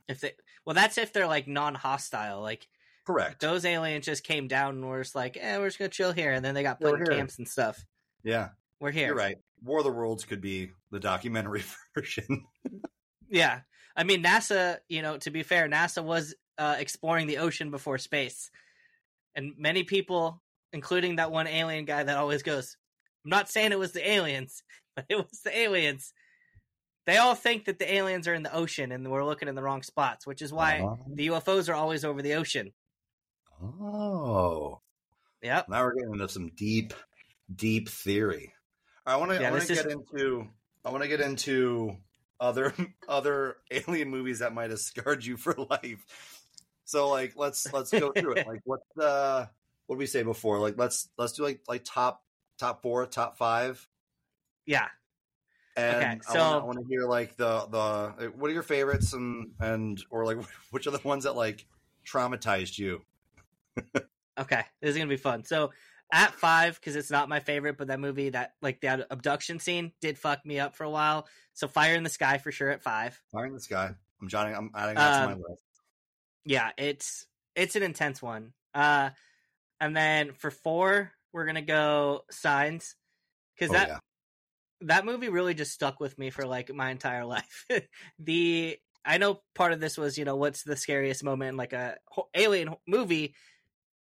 If 0.07 0.21
they 0.21 0.33
well, 0.65 0.73
that's 0.73 0.97
if 0.97 1.13
they're 1.13 1.27
like 1.27 1.47
non-hostile. 1.47 2.41
Like 2.41 2.67
Correct. 3.05 3.39
those 3.41 3.65
aliens 3.65 4.05
just 4.05 4.23
came 4.23 4.47
down 4.47 4.75
and 4.75 4.85
were 4.87 5.01
just 5.03 5.15
like, 5.15 5.37
"Eh, 5.39 5.57
we're 5.57 5.67
just 5.67 5.77
gonna 5.79 5.89
chill 5.89 6.11
here," 6.11 6.31
and 6.33 6.43
then 6.43 6.55
they 6.55 6.63
got 6.63 6.79
put 6.79 6.91
We're 6.91 6.97
in 7.03 7.05
here. 7.11 7.17
camps 7.17 7.37
and 7.37 7.47
stuff. 7.47 7.85
Yeah, 8.23 8.49
We're 8.79 8.91
here. 8.91 9.07
you're 9.07 9.15
right. 9.15 9.37
War 9.63 9.79
of 9.79 9.83
the 9.85 9.91
Worlds 9.91 10.25
could 10.25 10.41
be 10.41 10.71
the 10.91 10.99
documentary 10.99 11.63
version. 11.95 12.45
Yeah, 13.29 13.61
I 13.95 14.03
mean 14.03 14.23
NASA. 14.23 14.77
You 14.89 15.01
know, 15.01 15.17
to 15.19 15.29
be 15.31 15.43
fair, 15.43 15.67
NASA 15.67 16.03
was 16.03 16.35
uh, 16.57 16.75
exploring 16.79 17.27
the 17.27 17.37
ocean 17.39 17.71
before 17.71 17.97
space, 17.97 18.49
and 19.35 19.53
many 19.57 19.83
people, 19.83 20.41
including 20.73 21.17
that 21.17 21.31
one 21.31 21.47
alien 21.47 21.85
guy 21.85 22.03
that 22.03 22.17
always 22.17 22.43
goes, 22.43 22.77
"I'm 23.23 23.29
not 23.29 23.49
saying 23.49 23.71
it 23.71 23.79
was 23.79 23.91
the 23.91 24.07
aliens, 24.09 24.63
but 24.95 25.05
it 25.09 25.15
was 25.17 25.41
the 25.43 25.55
aliens." 25.57 26.13
They 27.05 27.17
all 27.17 27.35
think 27.35 27.65
that 27.65 27.77
the 27.79 27.93
aliens 27.93 28.27
are 28.27 28.33
in 28.33 28.43
the 28.43 28.53
ocean 28.53 28.91
and 28.91 29.09
we're 29.11 29.23
looking 29.23 29.47
in 29.47 29.55
the 29.55 29.61
wrong 29.61 29.83
spots, 29.83 30.25
which 30.25 30.41
is 30.41 30.51
why 30.51 30.79
Uh-huh. 30.79 30.95
the 31.07 31.27
UFOs 31.27 31.69
are 31.69 31.73
always 31.75 32.03
over 32.03 32.21
the 32.21 32.33
ocean. 32.33 32.73
Oh, 33.61 34.81
Yep. 35.41 35.69
now 35.69 35.83
we're 35.83 35.93
getting 35.93 36.13
into 36.13 36.29
some 36.29 36.49
deep, 36.49 36.93
deep 37.53 37.89
theory. 37.89 38.53
I 39.05 39.17
want 39.17 39.31
to. 39.31 39.39
Yeah, 39.39 39.49
I 39.49 39.51
want 39.51 39.63
to 39.63 39.73
get 39.75 39.85
is- 39.85 39.93
into. 39.93 40.47
I 40.83 40.89
want 40.91 41.03
to 41.03 41.07
get 41.07 41.21
into 41.21 41.95
other 42.39 42.73
other 43.07 43.57
alien 43.71 44.09
movies 44.09 44.39
that 44.39 44.53
might 44.53 44.71
have 44.71 44.79
scarred 44.79 45.23
you 45.23 45.37
for 45.37 45.53
life. 45.69 46.41
So, 46.85 47.09
like, 47.09 47.33
let's 47.35 47.71
let's 47.71 47.91
go 47.91 48.11
through 48.11 48.33
it. 48.33 48.47
Like, 48.47 48.61
what 48.65 48.81
the 48.95 49.49
what 49.85 49.95
did 49.95 49.99
we 49.99 50.05
say 50.07 50.23
before? 50.23 50.59
Like, 50.59 50.77
let's 50.77 51.07
let's 51.17 51.33
do 51.33 51.43
like 51.43 51.61
like 51.67 51.83
top 51.85 52.23
top 52.57 52.81
four, 52.81 53.05
top 53.05 53.37
five. 53.37 53.87
Yeah. 54.65 54.87
And 55.77 55.95
Okay, 55.97 56.19
I 56.29 56.33
so- 56.33 56.59
I 56.59 56.63
want 56.63 56.79
to 56.79 56.85
hear 56.87 57.03
like 57.05 57.35
the 57.35 57.65
the 57.69 58.31
what 58.35 58.49
are 58.49 58.53
your 58.53 58.63
favorites 58.63 59.13
and 59.13 59.51
and 59.59 60.01
or 60.09 60.25
like 60.25 60.37
which 60.71 60.87
are 60.87 60.91
the 60.91 61.01
ones 61.03 61.25
that 61.25 61.35
like 61.35 61.65
traumatized 62.05 62.77
you? 62.77 63.01
Okay, 64.37 64.63
this 64.81 64.91
is 64.91 64.97
gonna 64.97 65.09
be 65.09 65.17
fun. 65.17 65.43
So 65.43 65.71
at 66.13 66.33
five, 66.33 66.75
because 66.79 66.95
it's 66.95 67.09
not 67.11 67.29
my 67.29 67.39
favorite, 67.39 67.77
but 67.77 67.87
that 67.87 67.99
movie 67.99 68.29
that 68.29 68.53
like 68.61 68.81
that 68.81 69.07
abduction 69.09 69.59
scene 69.59 69.91
did 70.01 70.17
fuck 70.17 70.45
me 70.45 70.59
up 70.59 70.75
for 70.75 70.83
a 70.83 70.89
while. 70.89 71.27
So 71.53 71.67
Fire 71.67 71.95
in 71.95 72.03
the 72.03 72.09
Sky 72.09 72.37
for 72.37 72.51
sure 72.51 72.69
at 72.69 72.83
five. 72.83 73.19
Fire 73.31 73.45
in 73.45 73.53
the 73.53 73.59
Sky. 73.61 73.91
I'm 74.21 74.27
jotting. 74.27 74.55
I'm 74.55 74.71
adding 74.75 74.95
that 74.95 75.17
to 75.17 75.23
Um, 75.23 75.31
my 75.31 75.35
list. 75.49 75.61
Yeah, 76.45 76.71
it's 76.77 77.25
it's 77.55 77.75
an 77.75 77.83
intense 77.83 78.21
one. 78.21 78.53
Uh, 78.73 79.09
and 79.79 79.95
then 79.95 80.33
for 80.33 80.51
four, 80.51 81.11
we're 81.33 81.45
gonna 81.45 81.61
go 81.61 82.23
Signs, 82.29 82.95
because 83.55 83.71
Oh, 83.71 83.73
that 83.73 83.87
yeah. 83.87 83.99
That 84.81 85.05
movie 85.05 85.29
really 85.29 85.53
just 85.53 85.71
stuck 85.71 85.99
with 85.99 86.17
me 86.17 86.29
for 86.29 86.45
like 86.45 86.73
my 86.73 86.89
entire 86.91 87.25
life. 87.25 87.65
the 88.19 88.77
I 89.05 89.17
know 89.17 89.41
part 89.53 89.71
of 89.71 89.79
this 89.79 89.97
was 89.97 90.17
you 90.17 90.25
know 90.25 90.35
what's 90.35 90.63
the 90.63 90.75
scariest 90.75 91.23
moment 91.23 91.49
in 91.49 91.57
like 91.57 91.73
a 91.73 91.97
alien 92.33 92.75
movie, 92.87 93.35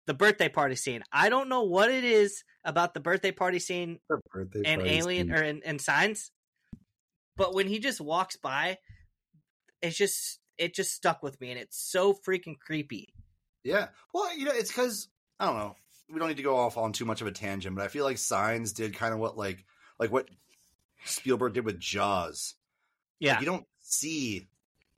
the 0.06 0.14
birthday 0.14 0.48
party 0.48 0.76
scene. 0.76 1.02
I 1.12 1.28
don't 1.28 1.48
know 1.48 1.62
what 1.62 1.90
it 1.90 2.04
is 2.04 2.44
about 2.64 2.94
the 2.94 3.00
birthday 3.00 3.32
party 3.32 3.58
scene 3.58 3.98
birthday 4.32 4.62
and 4.64 4.80
party 4.80 4.96
Alien 4.96 5.26
scene. 5.28 5.36
or 5.36 5.42
in, 5.42 5.62
in 5.64 5.78
Signs, 5.78 6.30
but 7.36 7.54
when 7.54 7.66
he 7.66 7.78
just 7.78 8.00
walks 8.00 8.36
by, 8.36 8.78
it's 9.80 9.96
just 9.96 10.38
it 10.58 10.74
just 10.74 10.92
stuck 10.92 11.22
with 11.22 11.40
me, 11.40 11.50
and 11.50 11.58
it's 11.58 11.78
so 11.78 12.14
freaking 12.14 12.58
creepy. 12.58 13.12
Yeah. 13.64 13.88
Well, 14.12 14.36
you 14.36 14.44
know, 14.44 14.52
it's 14.52 14.70
because 14.70 15.08
I 15.40 15.46
don't 15.46 15.56
know. 15.56 15.76
We 16.10 16.18
don't 16.18 16.28
need 16.28 16.36
to 16.36 16.42
go 16.42 16.56
off 16.56 16.76
on 16.76 16.92
too 16.92 17.04
much 17.04 17.20
of 17.20 17.26
a 17.26 17.32
tangent, 17.32 17.74
but 17.74 17.84
I 17.84 17.88
feel 17.88 18.04
like 18.04 18.18
Signs 18.18 18.72
did 18.72 18.94
kind 18.94 19.14
of 19.14 19.18
what 19.18 19.36
like 19.36 19.64
like 19.98 20.12
what 20.12 20.28
Spielberg 21.04 21.54
did 21.54 21.64
with 21.64 21.78
Jaws. 21.80 22.54
Yeah, 23.18 23.32
Like, 23.32 23.40
you 23.40 23.46
don't 23.46 23.66
see 23.82 24.48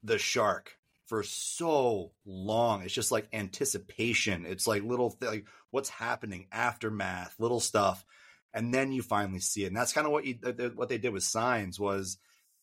the 0.02 0.18
shark 0.18 0.78
for 1.06 1.23
so 1.23 2.12
long. 2.25 2.82
It's 2.82 2.94
just 2.94 3.12
like 3.12 3.28
anticipation. 3.32 4.46
It's 4.46 4.66
like 4.66 4.82
little 4.82 5.11
th- 5.11 5.30
like 5.30 5.46
what's 5.70 5.88
happening, 5.88 6.46
aftermath, 6.52 7.34
little 7.38 7.61
stuff, 7.61 8.04
and 8.52 8.73
then 8.73 8.92
you 8.92 9.02
finally 9.02 9.40
see 9.40 9.64
it. 9.64 9.68
And 9.68 9.76
that's 9.76 9.92
kind 9.92 10.06
of 10.06 10.12
what 10.12 10.25
you 10.25 10.34
th- 10.34 10.56
th- 10.56 10.75
what 10.75 10.88
they 10.88 10.99
did 10.99 11.12
with 11.12 11.23
Signs 11.23 11.78
was 11.78 12.18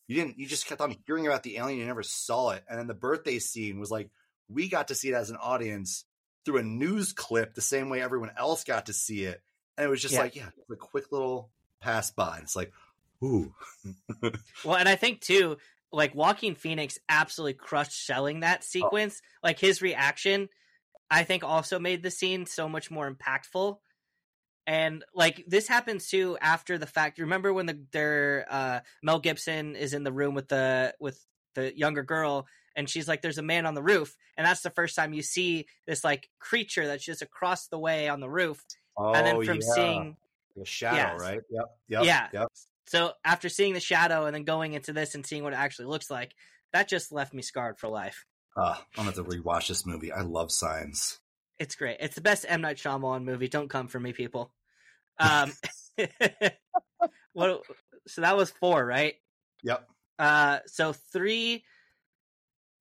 you 0.08 0.16
didn't 0.16 0.38
you 0.38 0.46
just 0.46 0.66
kept 0.66 0.80
on 0.80 0.96
hearing 1.06 1.26
about 1.26 1.42
the 1.44 1.58
alien, 1.58 1.78
you 1.80 1.86
never 1.86 2.02
saw 2.02 2.50
it, 2.50 2.64
and 2.68 2.78
then 2.78 2.86
the 2.88 2.94
birthday 2.94 3.38
scene 3.38 3.78
was 3.78 3.90
like 3.90 4.10
we 4.48 4.68
got 4.68 4.88
to 4.88 4.94
see 4.94 5.08
it 5.10 5.14
as 5.14 5.30
an 5.30 5.36
audience 5.36 6.04
through 6.44 6.58
a 6.58 6.62
news 6.62 7.12
clip 7.12 7.54
the 7.54 7.60
same 7.60 7.88
way 7.88 8.02
everyone 8.02 8.32
else 8.36 8.64
got 8.64 8.86
to 8.86 8.92
see 8.92 9.24
it, 9.24 9.40
and 9.78 9.86
it 9.86 9.90
was 9.90 10.02
just 10.02 10.14
Yeah. 10.14 10.20
like 10.20 10.34
yeah, 10.36 10.48
a 10.70 10.76
quick 10.76 11.12
little 11.12 11.50
pass 11.80 12.10
by. 12.10 12.34
And 12.36 12.44
It's 12.44 12.56
like 12.56 12.72
ooh, 13.22 13.54
Well, 14.64 14.76
and 14.76 14.88
I 14.88 14.96
think 14.96 15.20
too, 15.20 15.56
like 15.92 16.14
Joaquin 16.14 16.54
Phoenix 16.54 16.98
absolutely 17.08 17.54
crushed 17.54 18.06
selling 18.06 18.40
that 18.40 18.64
sequence. 18.64 19.20
Like 19.42 19.58
his 19.58 19.82
reaction, 19.82 20.48
I 21.10 21.24
think 21.24 21.44
also 21.44 21.78
made 21.78 22.02
the 22.02 22.10
scene 22.10 22.46
so 22.46 22.68
much 22.68 22.90
more 22.90 23.12
impactful. 23.12 23.78
And 24.66 25.04
like 25.14 25.44
this 25.48 25.66
happens 25.66 26.08
too 26.08 26.38
after 26.40 26.78
the 26.78 26.86
fact. 26.86 27.18
Remember 27.18 27.52
when 27.52 27.66
the 27.66 27.84
their 27.92 28.46
uh, 28.48 28.80
Mel 29.02 29.18
Gibson 29.18 29.74
is 29.74 29.92
in 29.92 30.04
the 30.04 30.12
room 30.12 30.34
with 30.34 30.48
the 30.48 30.94
with 31.00 31.20
the 31.54 31.76
younger 31.76 32.04
girl, 32.04 32.46
and 32.76 32.88
she's 32.88 33.08
like, 33.08 33.22
"There's 33.22 33.38
a 33.38 33.42
man 33.42 33.66
on 33.66 33.74
the 33.74 33.82
roof," 33.82 34.16
and 34.36 34.46
that's 34.46 34.62
the 34.62 34.70
first 34.70 34.94
time 34.94 35.12
you 35.12 35.22
see 35.22 35.66
this 35.86 36.04
like 36.04 36.30
creature 36.38 36.86
that's 36.86 37.04
just 37.04 37.22
across 37.22 37.66
the 37.66 37.78
way 37.78 38.08
on 38.08 38.20
the 38.20 38.30
roof. 38.30 38.64
and 38.96 39.26
then 39.26 39.36
Oh, 39.36 39.42
from 39.42 39.60
yeah. 39.60 39.74
seeing 39.74 40.16
the 40.56 40.64
shadow, 40.64 40.96
Yes. 40.96 41.20
right? 41.20 41.40
Yep, 41.50 41.64
yep, 41.88 42.04
Yeah. 42.04 42.28
yep. 42.32 42.48
So 42.86 43.12
after 43.24 43.48
seeing 43.48 43.74
the 43.74 43.80
shadow 43.80 44.26
and 44.26 44.34
then 44.34 44.44
going 44.44 44.72
into 44.74 44.92
this 44.92 45.14
and 45.14 45.24
seeing 45.24 45.42
what 45.44 45.52
it 45.52 45.58
actually 45.58 45.86
looks 45.86 46.10
like, 46.10 46.34
that 46.72 46.88
just 46.88 47.12
left 47.12 47.32
me 47.34 47.42
scarred 47.42 47.78
for 47.78 47.88
life. 47.88 48.24
Uh, 48.56 48.74
I'm 48.98 49.06
gonna 49.06 49.06
have 49.10 49.14
to 49.16 49.24
rewatch 49.24 49.68
this 49.68 49.86
movie. 49.86 50.12
I 50.12 50.22
love 50.22 50.50
Signs. 50.52 51.18
It's 51.58 51.74
great. 51.76 51.98
It's 52.00 52.14
the 52.16 52.20
best 52.20 52.44
M 52.48 52.60
Night 52.60 52.76
Shyamalan 52.76 53.24
movie. 53.24 53.48
Don't 53.48 53.68
come 53.70 53.88
for 53.88 54.00
me, 54.00 54.12
people. 54.12 54.52
Um, 55.18 55.52
what? 57.32 57.62
So 58.08 58.22
that 58.22 58.36
was 58.36 58.50
four, 58.50 58.84
right? 58.84 59.14
Yep. 59.62 59.86
Uh, 60.18 60.58
so 60.66 60.92
three, 61.12 61.64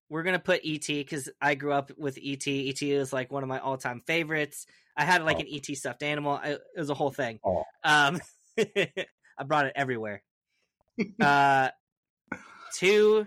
we're 0.09 0.23
gonna 0.23 0.39
put 0.39 0.61
ET 0.65 0.87
because 0.87 1.29
I 1.41 1.55
grew 1.55 1.73
up 1.73 1.91
with 1.97 2.17
ET. 2.23 2.47
ET 2.47 2.81
is 2.81 3.13
like 3.13 3.31
one 3.31 3.43
of 3.43 3.49
my 3.49 3.59
all-time 3.59 4.01
favorites. 4.07 4.65
I 4.97 5.03
had 5.05 5.23
like 5.23 5.37
Oh. 5.37 5.41
an 5.41 5.47
ET 5.51 5.65
stuffed 5.77 6.03
animal. 6.03 6.39
I, 6.41 6.51
it 6.51 6.61
was 6.77 6.89
a 6.89 6.93
whole 6.95 7.11
thing. 7.11 7.39
Oh. 7.45 7.63
Um, 7.83 8.19
I 9.37 9.43
brought 9.43 9.65
it 9.67 9.73
everywhere. 9.75 10.21
uh, 11.21 11.69
two. 12.73 13.25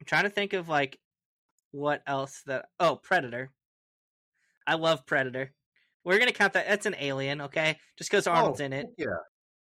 I'm 0.00 0.06
trying 0.06 0.24
to 0.24 0.30
think 0.30 0.52
of 0.52 0.68
like 0.68 0.98
what 1.70 2.02
else 2.06 2.42
that. 2.46 2.66
Oh, 2.80 2.96
Predator. 2.96 3.50
I 4.66 4.74
love 4.74 5.06
Predator. 5.06 5.52
We're 6.04 6.18
gonna 6.18 6.32
count 6.32 6.54
that. 6.54 6.66
That's 6.68 6.86
an 6.86 6.96
alien, 6.98 7.42
okay? 7.42 7.78
Just 7.96 8.10
because 8.10 8.26
Arnold's 8.26 8.60
Oh, 8.60 8.64
in 8.64 8.72
it. 8.72 8.86
Yeah. 8.98 9.06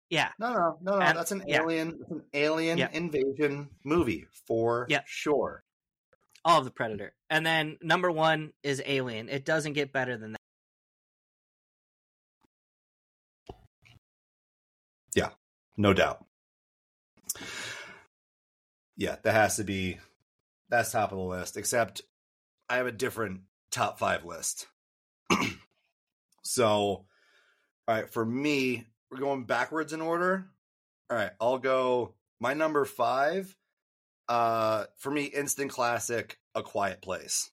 Yeah. 0.10 0.30
No, 0.40 0.54
no, 0.54 0.78
no, 0.82 0.96
no. 0.98 1.02
And- 1.02 1.18
that's 1.18 1.32
an 1.32 1.44
yeah. 1.48 1.62
alien. 1.62 1.98
That's 2.00 2.12
an 2.12 2.24
alien 2.34 2.78
Yeah. 2.78 2.90
invasion 2.92 3.70
movie 3.84 4.26
for 4.48 4.86
Yeah. 4.90 5.02
sure. 5.06 5.64
all 6.46 6.60
of 6.60 6.64
the 6.66 6.72
Predator. 6.72 7.14
And 7.30 7.46
then 7.46 7.78
number 7.82 8.10
one 8.10 8.54
is 8.64 8.82
Alien. 8.86 9.28
It 9.28 9.44
doesn't 9.44 9.74
get 9.74 9.92
better 9.92 10.16
than 10.18 10.38
No 15.80 15.94
doubt. 15.94 16.26
Yeah, 18.98 19.16
that 19.24 19.34
has 19.34 19.56
to 19.56 19.64
be 19.64 19.98
that's 20.68 20.92
top 20.92 21.14
of 21.14 21.18
the 21.18 21.24
list. 21.24 21.56
Except 21.56 22.02
I 22.70 22.76
have 22.76 22.86
a 22.86 22.92
different 22.92 23.44
top 23.72 23.98
five 23.98 24.26
list. 24.26 24.68
so, 26.44 26.68
all 26.68 27.06
right, 27.88 28.10
for 28.10 28.26
me, 28.26 28.88
we're 29.10 29.20
going 29.20 29.46
backwards 29.46 29.94
in 29.94 30.02
order. 30.02 30.50
All 31.10 31.16
right, 31.16 31.32
I'll 31.40 31.60
go. 31.60 32.14
My 32.42 32.54
number 32.54 32.84
five, 32.84 33.56
uh, 34.28 34.84
for 34.98 35.12
me, 35.12 35.24
instant 35.24 35.72
classic, 35.72 36.38
A 36.56 36.62
Quiet 36.62 37.02
Place. 37.02 37.52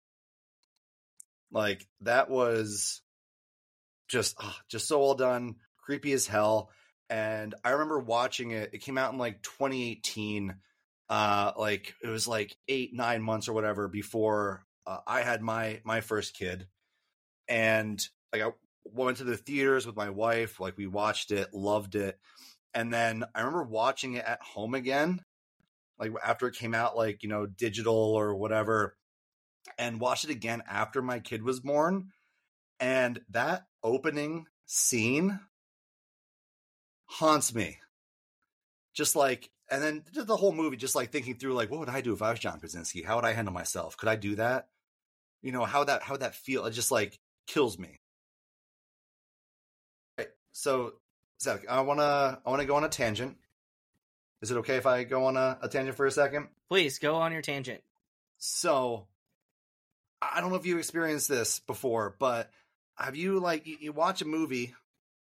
Like 1.53 1.87
that 2.01 2.29
was 2.29 3.03
just, 4.09 4.35
ah, 4.41 4.59
just 4.69 4.89
so 4.89 4.99
well 4.99 5.15
done, 5.15 5.55
creepy 5.79 6.13
as 6.13 6.27
hell. 6.27 6.71
And 7.09 7.55
I 7.65 7.71
remember 7.71 7.99
watching 7.99 8.51
it. 8.51 8.71
It 8.73 8.83
came 8.83 8.99
out 8.99 9.13
in 9.13 9.19
like 9.19 9.43
2018. 9.43 10.55
Uh, 11.09 11.53
like 11.57 11.95
it 12.03 12.09
was 12.09 12.27
like 12.27 12.57
eight, 12.69 12.93
nine 12.93 13.23
months 13.23 13.49
or 13.49 13.53
whatever 13.53 13.87
before 13.87 14.67
uh, 14.87 14.99
I 15.07 15.23
had 15.23 15.43
my 15.43 15.81
my 15.85 16.01
first 16.01 16.37
kid, 16.37 16.67
and 17.49 18.01
like 18.33 18.43
I 18.43 18.51
went 18.85 19.19
to 19.19 19.25
the 19.25 19.37
theaters 19.37 19.87
with 19.87 19.97
my 19.97 20.11
wife. 20.11 20.61
Like 20.61 20.77
we 20.77 20.87
watched 20.87 21.33
it, 21.33 21.53
loved 21.53 21.95
it, 21.95 22.19
and 22.75 22.93
then 22.93 23.25
I 23.35 23.41
remember 23.41 23.65
watching 23.65 24.15
it 24.15 24.25
at 24.25 24.43
home 24.43 24.75
again, 24.75 25.25
like 25.99 26.13
after 26.25 26.47
it 26.47 26.55
came 26.55 26.75
out, 26.75 26.97
like 26.97 27.23
you 27.23 27.29
know, 27.29 27.47
digital 27.47 27.95
or 27.95 28.35
whatever, 28.35 28.97
and 29.79 30.01
watched 30.01 30.25
it 30.25 30.31
again 30.31 30.63
after 30.69 31.03
my 31.03 31.19
kid 31.19 31.43
was 31.43 31.61
born, 31.61 32.11
and 32.79 33.21
that 33.31 33.65
opening 33.83 34.47
scene 34.67 35.41
haunts 37.07 37.55
me. 37.55 37.79
Just 38.95 39.17
like, 39.17 39.51
and 39.71 39.83
then 39.83 40.05
the 40.13 40.37
whole 40.37 40.53
movie, 40.53 40.77
just 40.77 40.95
like 40.95 41.11
thinking 41.11 41.35
through, 41.35 41.55
like, 41.55 41.71
what 41.71 41.81
would 41.81 41.89
I 41.89 42.01
do 42.01 42.13
if 42.13 42.23
I 42.23 42.31
was 42.31 42.39
John 42.39 42.61
Krasinski? 42.61 43.03
How 43.03 43.17
would 43.17 43.25
I 43.25 43.33
handle 43.33 43.53
myself? 43.53 43.97
Could 43.97 44.09
I 44.09 44.17
do 44.17 44.37
that? 44.37 44.69
You 45.43 45.53
know, 45.53 45.65
how 45.65 45.85
that 45.85 46.03
how 46.03 46.17
that 46.17 46.35
feel? 46.35 46.65
It 46.67 46.73
just 46.73 46.91
like 46.91 47.19
kills 47.47 47.79
me. 47.79 48.01
Right. 50.19 50.29
So, 50.53 50.95
Zach, 51.43 51.69
I 51.69 51.81
wanna 51.81 52.41
I 52.45 52.51
wanna 52.51 52.65
go 52.65 52.77
on 52.77 52.85
a 52.85 52.89
tangent. 52.89 53.37
Is 54.41 54.51
it 54.51 54.57
okay 54.59 54.77
if 54.77 54.87
I 54.87 55.05
go 55.05 55.27
on 55.27 55.37
a, 55.37 55.59
a 55.63 55.69
tangent 55.69 55.97
for 55.97 56.07
a 56.07 56.11
second? 56.11 56.49
Please 56.69 56.99
go 56.99 57.17
on 57.17 57.33
your 57.33 57.43
tangent. 57.43 57.83
So, 58.39 59.07
I 60.21 60.41
don't 60.41 60.51
know 60.51 60.57
if 60.57 60.67
you 60.67 60.79
experienced 60.79 61.29
this 61.29 61.59
before, 61.61 62.15
but 62.19 62.51
have 62.97 63.17
you 63.17 63.41
like 63.41 63.67
you 63.67 63.93
watch 63.93 64.23
a 64.23 64.27
movie 64.27 64.75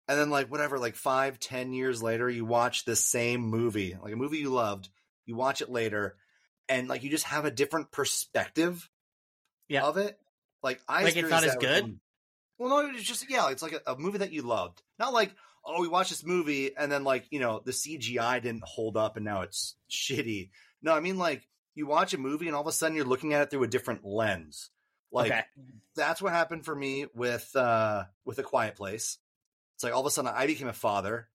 and 0.08 0.20
then 0.20 0.30
like 0.30 0.52
whatever, 0.52 0.78
like 0.80 0.96
five, 0.96 1.40
ten 1.40 1.74
years 1.74 2.04
later, 2.04 2.30
you 2.30 2.46
watch 2.46 2.86
the 2.86 2.96
same 2.96 3.42
movie, 3.42 3.98
like 4.02 4.14
a 4.14 4.18
movie 4.18 4.40
you 4.40 4.50
loved, 4.50 4.90
you 5.26 5.36
watch 5.36 5.62
it 5.62 5.70
later, 5.70 6.16
and 6.68 6.88
like 6.88 7.04
you 7.04 7.10
just 7.10 7.26
have 7.26 7.46
a 7.46 7.52
different 7.52 7.92
perspective 7.92 8.90
Yeah. 9.68 9.84
of 9.84 9.98
it. 9.98 10.20
Like 10.62 10.82
I 10.88 11.04
Like 11.04 11.16
it's 11.16 11.30
not 11.30 11.44
as 11.44 11.56
good? 11.56 12.00
Well, 12.58 12.70
no, 12.70 12.90
it's 12.92 13.04
just 13.04 13.30
yeah, 13.30 13.50
it's 13.50 13.64
like 13.64 13.74
a, 13.74 13.94
a 13.94 13.98
movie 13.98 14.20
that 14.20 14.32
you 14.32 14.42
loved, 14.42 14.82
not 15.00 15.14
like 15.14 15.36
oh, 15.66 15.82
we 15.82 15.88
watched 15.88 16.10
this 16.10 16.26
movie 16.26 16.76
and 16.76 16.92
then 16.92 17.04
like 17.04 17.26
you 17.32 17.40
know 17.40 17.62
the 17.64 17.72
CGI 17.72 18.42
didn't 18.42 18.64
hold 18.66 18.98
up 18.98 19.16
and 19.16 19.26
now 19.26 19.42
it's 19.42 19.76
shitty. 19.90 20.50
No, 20.82 20.94
I 20.94 21.00
mean 21.00 21.18
like 21.18 21.48
you 21.76 21.88
watch 21.88 22.14
a 22.14 22.18
movie 22.18 22.48
and 22.48 22.56
all 22.56 22.62
of 22.62 22.68
a 22.68 22.72
sudden 22.72 22.96
you're 22.96 23.06
looking 23.06 23.34
at 23.34 23.42
it 23.42 23.52
through 23.52 23.64
a 23.64 23.68
different 23.68 24.06
lens. 24.06 24.70
Like 25.12 25.32
okay. 25.32 25.44
that's 25.96 26.22
what 26.22 26.34
happened 26.34 26.66
for 26.66 26.76
me 26.76 27.06
with 27.14 27.56
uh 27.56 28.04
with 28.26 28.40
a 28.40 28.44
quiet 28.44 28.76
place 28.76 29.18
it's 29.84 29.92
like 29.92 29.94
all 29.94 30.02
of 30.02 30.08
a 30.08 30.12
sudden 30.12 30.32
i 30.34 30.48
became 30.48 30.68
a 30.68 30.74
father 30.74 31.28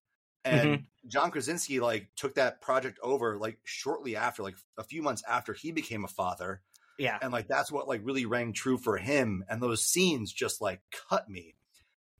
mm-hmm. 0.45 0.69
And 0.69 0.85
John 1.07 1.31
Krasinski 1.31 1.81
like 1.81 2.09
took 2.17 2.35
that 2.35 2.61
project 2.61 2.99
over 3.02 3.37
like 3.37 3.59
shortly 3.64 4.17
after, 4.17 4.43
like 4.43 4.57
a 4.76 4.85
few 4.85 5.02
months 5.02 5.23
after 5.28 5.52
he 5.52 5.73
became 5.73 6.05
a 6.05 6.09
father. 6.09 6.62
Yeah. 6.99 7.19
And 7.21 7.33
like 7.33 7.49
that's 7.49 7.71
what 7.71 7.88
like 7.88 8.00
really 8.05 8.26
rang 8.26 8.52
true 8.52 8.78
for 8.78 8.97
him. 8.97 9.45
And 9.49 9.62
those 9.62 9.85
scenes 9.85 10.33
just 10.33 10.61
like 10.61 10.81
cut 11.11 11.28
me 11.28 11.55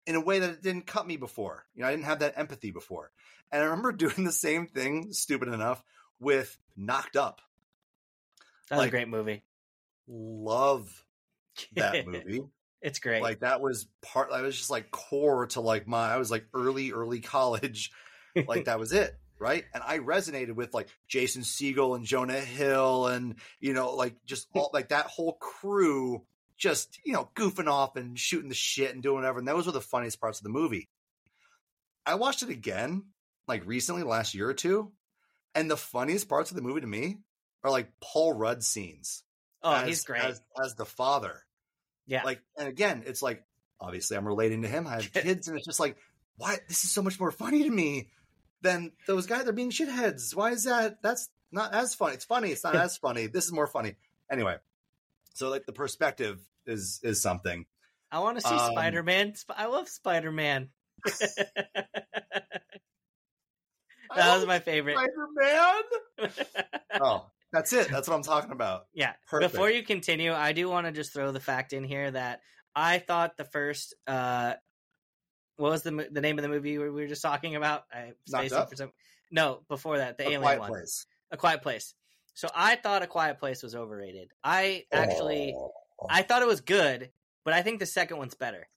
in 0.07 0.15
a 0.15 0.21
way 0.21 0.41
that 0.41 0.51
it 0.51 0.63
didn't 0.63 0.87
cut 0.87 1.07
me 1.07 1.17
before. 1.17 1.65
You 1.75 1.83
know, 1.83 1.89
I 1.89 1.91
didn't 1.91 2.07
have 2.07 2.21
that 2.21 2.35
empathy 2.37 2.71
before. 2.71 3.11
And 3.51 3.63
I 3.63 3.67
remember 3.67 3.93
doing 3.93 4.25
the 4.25 4.33
same 4.33 4.67
thing, 4.67 5.13
stupid 5.13 5.49
enough, 5.49 5.83
with 6.21 6.59
Knocked 6.77 7.17
Up. 7.17 7.41
That's 8.69 8.79
like- 8.79 8.89
a 8.89 8.91
great 8.91 9.09
movie. 9.09 9.43
Love 10.07 11.05
that 11.75 12.07
movie. 12.07 12.43
It's 12.81 12.99
great. 12.99 13.23
like 13.23 13.41
that 13.41 13.61
was 13.61 13.89
part 14.03 14.31
I 14.33 14.43
was 14.43 14.57
just 14.57 14.71
like 14.71 14.91
core 14.91 15.47
to 15.49 15.61
like 15.61 15.87
my 15.89 16.13
I 16.13 16.17
was 16.17 16.31
like 16.31 16.47
early, 16.55 16.93
early 16.93 17.21
college. 17.35 17.91
Like 18.47 18.67
that 18.67 18.79
was 18.79 18.93
it. 18.93 19.15
Right. 19.41 19.65
And 19.73 19.83
I 19.87 19.99
resonated 19.99 20.55
with 20.55 20.75
like 20.75 20.89
Jason 21.09 21.43
Segel 21.43 21.97
and 21.97 22.05
Jonah 22.05 22.41
Hill 22.41 23.07
and 23.07 23.37
you 23.61 23.73
know, 23.73 23.95
like 23.95 24.15
just 24.27 24.49
all 24.55 24.71
like 24.73 24.89
that 24.89 25.07
whole 25.07 25.35
crew 25.35 26.25
just, 26.57 26.99
you 27.05 27.13
know, 27.13 27.31
goofing 27.37 27.69
off 27.69 27.97
and 27.97 28.19
shooting 28.19 28.49
the 28.49 28.55
shit 28.55 28.93
and 28.93 29.03
doing 29.03 29.17
whatever. 29.17 29.39
And 29.39 29.47
those 29.47 29.67
were 29.67 29.73
the 29.73 29.81
funniest 29.81 30.21
parts 30.21 30.41
of 30.41 30.45
the 30.45 30.51
movie. 30.51 30.89
I 32.05 32.17
watched 32.17 32.43
it 32.43 32.49
again, 32.49 33.05
like 33.47 33.67
recently, 33.67 34.03
last 34.03 34.35
year 34.35 34.49
or 34.49 34.55
two. 34.55 34.93
And 35.55 35.71
the 35.71 35.77
funniest 35.77 36.29
parts 36.29 36.51
of 36.51 36.57
the 36.57 36.63
movie 36.63 36.81
to 36.81 36.87
me 36.87 37.19
are 37.63 37.71
like 37.71 37.93
Paul 38.01 38.33
Rudd 38.33 38.63
scenes. 38.65 39.23
oh, 39.63 39.73
as, 39.73 39.89
he's 39.89 40.05
great. 40.05 40.23
As, 40.23 40.41
as 40.63 40.75
the 40.75 40.85
father 40.85 41.45
yeah. 42.09 42.25
like 42.25 42.43
and 42.59 42.67
again 42.69 43.05
it's 43.07 43.23
like 43.23 43.45
obviously 43.81 44.17
i'm 44.17 44.27
relating 44.27 44.63
to 44.63 44.69
him. 44.69 44.87
I 44.87 44.95
have 44.95 45.13
kids 45.13 45.47
and 45.47 45.57
it's 45.57 45.67
just 45.67 45.79
like 45.79 45.97
why? 46.37 46.59
This 46.69 46.85
is 46.85 46.91
so 46.91 47.03
much 47.03 47.19
more 47.19 47.31
funny 47.33 47.65
to 47.65 47.71
me 47.71 48.09
than 48.63 48.93
those 49.07 49.27
guys 49.27 49.45
that 49.45 49.51
are 49.51 49.53
being 49.53 49.71
shitheads. 49.71 50.35
Why 50.35 50.51
is 50.51 50.65
that? 50.65 51.03
That's 51.03 51.29
not 51.53 51.75
as 51.75 51.95
funny 51.95 52.15
it's 52.15 52.25
funny. 52.25 52.51
It's 52.51 52.65
not 52.65 52.75
as 52.75 52.97
funny. 52.97 53.27
This 53.27 53.45
is 53.45 53.53
more 53.53 53.67
funny. 53.67 53.95
Anyway 54.31 54.57
so 55.35 55.51
like 55.51 55.67
the 55.67 55.73
perspective 55.73 56.41
is 56.67 57.01
is 57.05 57.23
something. 57.23 57.67
I 58.11 58.21
want 58.21 58.39
to 58.41 58.47
see 58.47 58.55
um, 58.55 58.73
Spider 58.73 59.03
Man. 59.03 59.35
I 59.57 59.67
love 59.67 59.89
Spider 59.89 60.33
Man. 60.33 60.71
that 61.05 61.87
was 64.17 64.47
my 64.47 64.59
favorite. 64.59 64.97
spider-man? 64.97 66.33
Oh 67.01 67.27
that's 67.53 67.73
it 67.73 67.89
that's 67.91 68.09
what 68.09 68.15
i'm 68.15 68.23
talking 68.23 68.53
about 68.53 68.87
yeah. 68.93 69.13
Perfect. 69.29 69.53
Before 69.53 69.71
you 69.71 69.83
continue, 69.83 70.33
I 70.33 70.53
do 70.53 70.69
want 70.69 70.87
to 70.87 70.93
just 70.93 71.13
throw 71.13 71.33
the 71.33 71.41
fact 71.41 71.73
in 71.73 71.85
here 71.85 72.11
that 72.11 72.41
I 72.75 72.99
thought 72.99 73.37
the 73.37 73.45
first. 73.45 73.95
uh 74.07 74.55
What 75.57 75.71
was 75.71 75.83
the 75.83 76.09
the 76.11 76.21
name 76.21 76.39
of 76.39 76.43
the 76.43 76.49
movie 76.49 76.79
we 76.79 76.91
were 76.91 77.07
just 77.07 77.23
talking 77.23 77.57
about? 77.57 77.85
I 77.93 78.13
Up? 78.53 78.71
for 78.71 78.77
some. 78.77 78.93
No, 79.31 79.61
before 79.69 79.99
that, 79.99 80.17
the 80.17 80.25
A 80.25 80.27
alien 80.27 80.43
Quiet 80.43 80.61
one, 80.61 80.71
place 80.71 81.07
A 81.31 81.37
Quiet 81.37 81.63
Place. 81.63 81.95
So 82.35 82.49
I 82.55 82.77
thought 82.77 83.03
A 83.03 83.07
Quiet 83.07 83.39
Place 83.39 83.63
was 83.63 83.75
overrated. 83.75 84.31
I 84.45 84.85
actually, 84.93 85.55
Oh. 85.57 85.73
I 86.09 86.23
thought 86.23 86.43
it 86.43 86.49
was 86.49 86.61
good, 86.61 87.11
but 87.45 87.53
I 87.55 87.63
think 87.63 87.81
the 87.81 87.87
second 87.87 88.19
one's 88.19 88.35
better. 88.35 88.69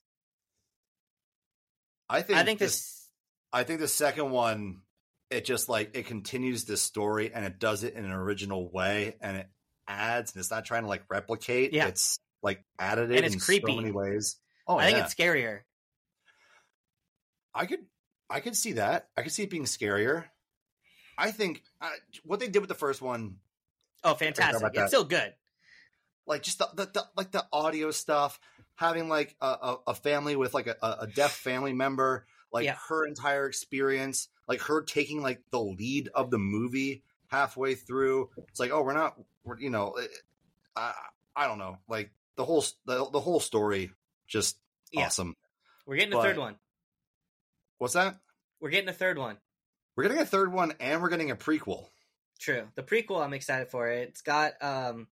i 2.09 2.21
think 2.21 2.39
I 2.39 2.43
think 2.43 2.59
this 2.59 2.71
this. 2.71 3.09
I 3.53 3.63
think 3.63 3.79
the 3.79 3.87
second 3.87 4.31
one, 4.31 4.81
it 5.31 5.45
just 5.45 5.69
like 5.69 5.95
it 5.95 6.05
continues 6.05 6.65
this 6.65 6.81
story 6.81 7.31
and 7.33 7.45
it 7.45 7.59
does 7.59 7.83
it 7.83 7.95
in 7.95 8.05
an 8.05 8.11
original 8.11 8.69
way 8.69 9.15
and 9.21 9.37
it 9.37 9.49
adds 9.87 10.33
and 10.33 10.39
it's 10.41 10.51
not 10.51 10.65
trying 10.65 10.83
to 10.83 10.87
like 10.89 11.03
replicate. 11.09 11.73
Yeah. 11.73 11.87
It's 11.87 12.19
like 12.43 12.63
additive 12.79 13.15
And 13.15 13.25
it's 13.25 13.35
in 13.35 13.39
creepy. 13.39 13.71
so 13.71 13.75
many 13.77 13.91
ways. 13.91 14.37
Oh, 14.67 14.77
I 14.77 14.85
think 14.91 14.99
it's 15.05 15.13
scarier. 15.15 15.61
I 17.53 17.65
could 17.65 17.79
I 18.29 18.39
could 18.39 18.55
see 18.55 18.73
that. 18.73 19.07
I 19.17 19.23
could 19.23 19.31
see 19.31 19.43
it 19.43 19.49
being 19.49 19.65
scarier. 19.65 20.25
I 21.17 21.31
think 21.31 21.63
uh, 21.81 21.89
what 22.23 22.39
they 22.39 22.47
did 22.47 22.59
with 22.59 22.69
the 22.69 22.75
first 22.75 23.01
one, 23.01 23.37
Oh, 24.03 24.15
fantastic! 24.15 24.63
It's 24.69 24.75
that. 24.77 24.87
still 24.87 25.03
good. 25.03 25.33
like 26.25 26.41
just 26.43 26.57
the, 26.59 26.69
the, 26.73 26.85
the 26.91 27.03
like 27.15 27.31
the 27.31 27.45
audio 27.53 27.91
stuff, 27.91 28.39
having 28.75 29.09
like 29.09 29.35
a, 29.41 29.45
a, 29.45 29.77
a 29.87 29.93
family 29.93 30.35
with 30.35 30.53
like 30.53 30.67
a, 30.67 30.75
a 30.81 31.07
deaf 31.07 31.31
family 31.33 31.73
member, 31.73 32.25
like 32.51 32.65
Yeah. 32.65 32.77
her 32.89 33.05
entire 33.05 33.47
experience, 33.47 34.27
like 34.47 34.61
her 34.61 34.81
taking 34.81 35.21
like 35.21 35.41
the 35.51 35.59
lead 35.61 36.09
of 36.13 36.31
the 36.31 36.37
movie 36.37 37.03
halfway 37.27 37.75
through. 37.75 38.29
It's 38.49 38.59
like, 38.59 38.71
oh, 38.71 38.81
we're 38.83 38.93
not, 38.93 39.17
we're, 39.43 39.59
you 39.59 39.69
know, 39.69 39.91
eh, 39.93 40.07
I 40.75 40.93
I 41.35 41.47
don't 41.47 41.59
know, 41.59 41.77
like 41.87 42.11
the 42.35 42.43
whole 42.45 42.63
the, 42.85 43.09
the 43.09 43.19
whole 43.19 43.39
story 43.39 43.91
just 44.27 44.57
Yeah. 44.91 45.05
awesome. 45.05 45.35
We're 45.85 45.95
getting 45.97 46.13
a 46.13 46.17
But- 46.17 46.23
third 46.23 46.37
one. 46.37 46.57
What's 47.77 47.93
that? 47.93 48.19
We're 48.59 48.69
getting 48.69 48.89
a 48.89 48.93
third 48.93 49.17
one. 49.17 49.37
We're 49.95 50.03
getting 50.03 50.19
a 50.19 50.25
third 50.25 50.53
one, 50.53 50.73
and 50.79 51.01
we're 51.01 51.09
getting 51.09 51.31
a 51.31 51.35
prequel. 51.35 51.89
True. 52.39 52.67
The 52.75 52.83
prequel, 52.83 53.23
I'm 53.23 53.33
excited 53.33 53.69
for. 53.69 53.87
it. 53.89 54.09
It's 54.09 54.21
got 54.21 54.53
um, 54.61 55.07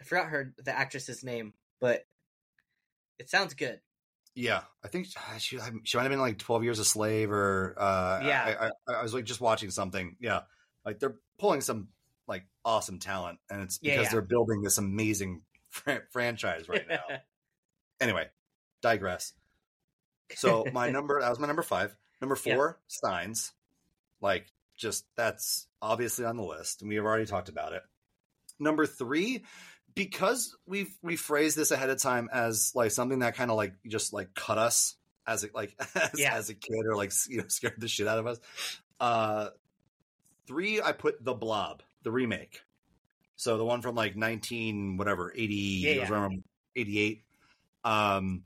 I 0.00 0.04
forgot 0.04 0.28
her 0.28 0.54
the 0.58 0.72
actress's 0.76 1.22
name, 1.22 1.52
but 1.80 2.06
it 3.18 3.28
sounds 3.30 3.54
good. 3.54 3.80
Yeah, 4.34 4.62
I 4.84 4.88
think 4.88 5.06
she 5.38 5.58
she 5.84 5.96
might 5.96 6.02
have 6.02 6.10
been 6.10 6.20
like 6.20 6.38
Twelve 6.38 6.64
Years 6.64 6.80
a 6.80 6.84
Slave, 6.84 7.30
or 7.30 7.74
uh, 7.78 8.20
Yeah. 8.22 8.56
I, 8.60 8.92
I, 8.92 8.98
I 8.98 9.02
was 9.02 9.14
like 9.14 9.24
just 9.24 9.40
watching 9.40 9.70
something. 9.70 10.16
Yeah, 10.20 10.40
like 10.84 10.98
they're 10.98 11.16
pulling 11.38 11.60
some 11.60 11.88
like 12.26 12.44
awesome 12.64 12.98
talent, 12.98 13.38
and 13.48 13.62
it's 13.62 13.78
because 13.78 14.06
yeah. 14.06 14.10
they're 14.10 14.22
building 14.22 14.62
this 14.62 14.78
amazing 14.78 15.42
fran- 15.70 16.02
franchise 16.10 16.68
right 16.68 16.86
now. 16.88 17.02
anyway, 18.00 18.28
digress. 18.82 19.34
So 20.34 20.64
my 20.72 20.90
number 20.90 21.20
that 21.20 21.30
was 21.30 21.38
my 21.38 21.46
number 21.46 21.62
five. 21.62 21.94
Number 22.20 22.36
Yeah. 22.44 22.54
four, 22.54 22.80
Signs. 22.88 23.52
Like 24.20 24.46
just 24.76 25.04
that's 25.16 25.68
obviously 25.80 26.24
on 26.24 26.36
the 26.36 26.42
list, 26.42 26.82
and 26.82 26.88
we 26.88 26.96
have 26.96 27.04
already 27.04 27.26
talked 27.26 27.48
about 27.48 27.72
it. 27.72 27.82
Number 28.58 28.86
three, 28.86 29.44
because 29.94 30.56
we've 30.66 30.92
we 31.02 31.16
phrased 31.16 31.56
this 31.56 31.70
ahead 31.70 31.90
of 31.90 32.00
time 32.00 32.28
as 32.32 32.72
like 32.74 32.90
something 32.90 33.20
that 33.20 33.36
kind 33.36 33.50
of 33.50 33.56
like 33.56 33.74
just 33.86 34.12
like 34.12 34.34
cut 34.34 34.58
us 34.58 34.96
as 35.26 35.44
a, 35.44 35.48
like 35.54 35.74
as, 35.94 36.18
Yeah. 36.18 36.34
as 36.34 36.50
a 36.50 36.54
kid 36.54 36.84
or 36.86 36.96
like 36.96 37.12
you 37.28 37.38
know 37.38 37.44
scared 37.48 37.74
the 37.78 37.88
shit 37.88 38.06
out 38.08 38.18
of 38.18 38.26
us. 38.26 38.38
Uh, 39.00 39.48
three, 40.46 40.80
I 40.80 40.92
put 40.92 41.24
the 41.24 41.34
Blob, 41.34 41.82
the 42.02 42.10
remake. 42.10 42.60
So 43.36 43.56
the 43.58 43.64
one 43.64 43.82
from 43.82 43.94
like 43.94 44.16
nineteen 44.16 44.96
whatever 44.96 45.32
eighty, 45.34 45.82
Yeah, 45.84 46.08
yeah. 46.08 46.28
eighty 46.76 46.98
eight. 47.00 47.24
Um, 47.84 48.44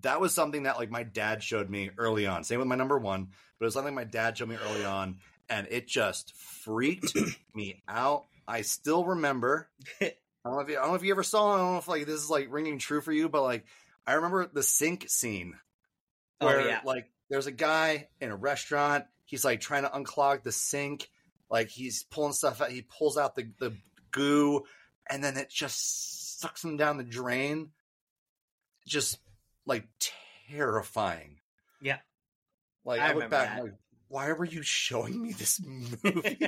that 0.00 0.20
was 0.20 0.34
something 0.34 0.64
that 0.64 0.78
like 0.78 0.90
my 0.90 1.02
dad 1.02 1.42
showed 1.42 1.68
me 1.70 1.90
early 1.98 2.26
on. 2.26 2.44
Same 2.44 2.58
with 2.58 2.68
my 2.68 2.74
number 2.76 2.98
one, 2.98 3.28
but 3.58 3.64
it 3.64 3.66
was 3.66 3.74
something 3.74 3.94
my 3.94 4.04
dad 4.04 4.36
showed 4.38 4.48
me 4.48 4.56
early 4.68 4.84
on, 4.84 5.18
and 5.48 5.66
it 5.70 5.86
just 5.88 6.34
freaked 6.34 7.12
me 7.54 7.82
out. 7.88 8.24
I 8.46 8.62
still 8.62 9.04
remember. 9.04 9.68
I 10.44 10.48
don't 10.50 10.56
know 10.58 10.62
if 10.62 10.68
you, 10.68 10.76
I 10.78 10.80
don't 10.82 10.90
know 10.90 10.94
if 10.96 11.02
you 11.02 11.12
ever 11.12 11.22
saw. 11.22 11.54
I 11.54 11.58
don't 11.58 11.72
know 11.72 11.78
if 11.78 11.88
like 11.88 12.06
this 12.06 12.20
is 12.20 12.30
like 12.30 12.48
ringing 12.50 12.78
true 12.78 13.00
for 13.00 13.12
you, 13.12 13.28
but 13.28 13.42
like 13.42 13.64
I 14.06 14.14
remember 14.14 14.46
the 14.52 14.62
sink 14.62 15.08
scene 15.08 15.54
Oh, 16.40 16.46
where 16.46 16.68
yeah. 16.68 16.80
like 16.84 17.10
there's 17.30 17.46
a 17.46 17.52
guy 17.52 18.08
in 18.20 18.30
a 18.30 18.36
restaurant. 18.36 19.04
He's 19.24 19.44
like 19.44 19.60
trying 19.60 19.84
to 19.84 19.88
unclog 19.88 20.42
the 20.42 20.52
sink. 20.52 21.08
Like 21.50 21.68
he's 21.68 22.02
pulling 22.04 22.32
stuff 22.32 22.60
out. 22.60 22.70
He 22.70 22.82
pulls 22.82 23.16
out 23.16 23.34
the 23.34 23.50
the 23.58 23.72
goo, 24.10 24.64
and 25.08 25.22
then 25.22 25.36
it 25.36 25.48
just 25.48 26.40
sucks 26.40 26.62
him 26.64 26.76
down 26.76 26.96
the 26.98 27.04
drain. 27.04 27.70
Just 28.86 29.18
like 29.64 29.86
terrifying. 30.50 31.40
Yeah. 31.80 31.98
Like 32.84 33.00
I 33.00 33.10
I, 33.10 33.14
look 33.14 33.30
back. 33.30 33.62
Like, 33.62 33.72
why 34.08 34.32
were 34.32 34.44
you 34.44 34.62
showing 34.62 35.22
me 35.22 35.32
this 35.32 35.60
movie? 36.04 36.38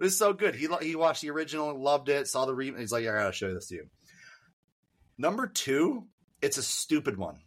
It 0.00 0.04
was 0.04 0.16
so 0.16 0.32
good. 0.32 0.54
He 0.54 0.66
he 0.80 0.96
watched 0.96 1.20
the 1.20 1.30
original, 1.30 1.78
loved 1.78 2.08
it, 2.08 2.26
saw 2.26 2.46
the 2.46 2.54
remake. 2.54 2.80
He's 2.80 2.92
like, 2.92 3.06
I 3.06 3.12
gotta 3.12 3.32
show 3.32 3.52
this 3.52 3.68
to 3.68 3.74
you. 3.74 3.86
Number 5.18 5.46
two, 5.46 6.06
it's 6.40 6.56
a 6.56 6.62
stupid 6.62 7.18
one, 7.18 7.40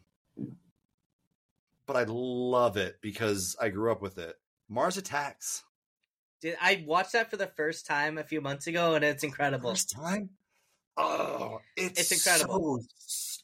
but 1.88 1.96
I 1.96 2.06
love 2.08 2.78
it 2.78 2.98
because 3.02 3.56
I 3.60 3.70
grew 3.70 3.92
up 3.92 4.04
with 4.04 4.20
it. 4.20 4.36
Mars 4.70 4.98
Attacks. 4.98 5.64
Did 6.42 6.56
I 6.62 6.84
watched 6.86 7.14
that 7.14 7.32
for 7.32 7.38
the 7.38 7.48
first 7.48 7.88
time 7.88 8.20
a 8.20 8.24
few 8.24 8.40
months 8.40 8.68
ago, 8.68 8.94
and 8.94 9.04
it's 9.04 9.24
incredible. 9.24 9.72
First 9.72 9.96
time. 9.96 10.30
Oh, 10.96 11.60
it's 11.76 12.00
It's 12.00 12.12
incredible. 12.12 12.82
So 13.00 13.44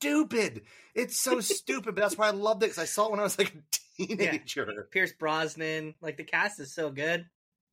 stupid. 0.00 0.62
It's 0.94 1.20
so 1.20 1.40
stupid, 1.40 1.94
but 1.94 1.96
that's 1.96 2.16
why 2.16 2.28
I 2.28 2.30
loved 2.30 2.62
it 2.62 2.66
because 2.66 2.82
I 2.82 2.86
saw 2.86 3.06
it 3.06 3.10
when 3.10 3.20
I 3.20 3.24
was 3.24 3.38
like 3.38 3.54
a 3.54 4.06
teenager. 4.06 4.88
Pierce 4.92 5.12
Brosnan, 5.12 5.94
like 6.00 6.16
the 6.16 6.24
cast 6.24 6.58
is 6.60 6.74
so 6.74 6.90
good. 6.90 7.26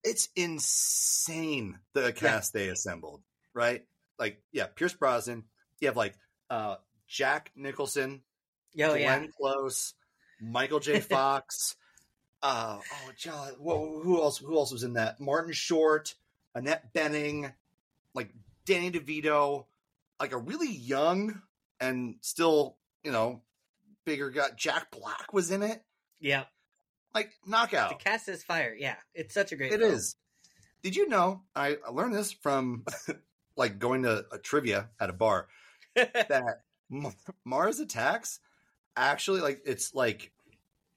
It's 0.04 0.30
insane 0.36 1.80
the 1.94 2.12
cast 2.12 2.54
they 2.54 2.68
assembled, 2.68 3.22
right? 3.54 3.86
Like, 4.20 4.42
yeah, 4.52 4.68
Pierce 4.68 4.94
Brosnan. 4.94 5.44
You 5.80 5.88
have 5.88 5.98
like 5.98 6.16
uh 6.50 6.76
Jack 7.08 7.52
Nicholson, 7.56 8.22
Yo, 8.74 8.90
Glenn 8.90 9.02
yeah, 9.02 9.28
Close, 9.38 9.94
Michael 10.42 10.80
J. 10.80 11.00
Fox. 11.02 11.76
uh, 12.42 12.80
oh, 12.80 13.12
God, 13.24 13.54
whoa, 13.60 14.02
who 14.02 14.22
else? 14.22 14.38
Who 14.38 14.58
else 14.58 14.72
was 14.72 14.84
in 14.84 14.94
that? 14.94 15.20
Martin 15.20 15.54
Short, 15.54 16.16
Annette 16.56 16.94
Bening, 16.94 17.54
like 18.14 18.30
Danny 18.66 18.92
DeVito, 18.92 19.66
like 20.20 20.34
a 20.34 20.38
really 20.38 20.72
young 20.72 21.42
and 21.80 22.16
still, 22.22 22.78
you 23.04 23.12
know, 23.12 23.42
bigger 24.06 24.30
guy. 24.30 24.48
Jack 24.56 24.92
Black 24.92 25.34
was 25.34 25.52
in 25.52 25.64
it. 25.64 25.84
Yep. 26.20 26.48
Like 27.14 27.32
knockout. 27.46 27.90
The 27.90 28.04
cast 28.04 28.28
is 28.30 28.44
fire. 28.44 28.76
Yeah, 28.78 28.96
it's 29.14 29.34
such 29.34 29.52
a 29.52 29.56
great. 29.56 29.74
It 29.74 29.80
film. 29.80 29.94
is. 29.94 30.16
Did 30.82 30.96
you 30.96 31.08
know? 31.08 31.42
I 31.56 31.78
learned 31.92 32.14
this 32.14 32.32
from 32.32 32.86
like 33.56 33.80
going 33.80 34.04
to 34.04 34.26
a 34.32 34.38
trivia 34.38 34.90
at 35.00 35.10
a 35.10 35.14
bar 35.14 35.48
that 35.96 36.62
Mars 37.46 37.80
Attacks 37.80 38.40
actually 38.96 39.42
like 39.42 39.62
it's 39.66 39.94
like 39.94 40.32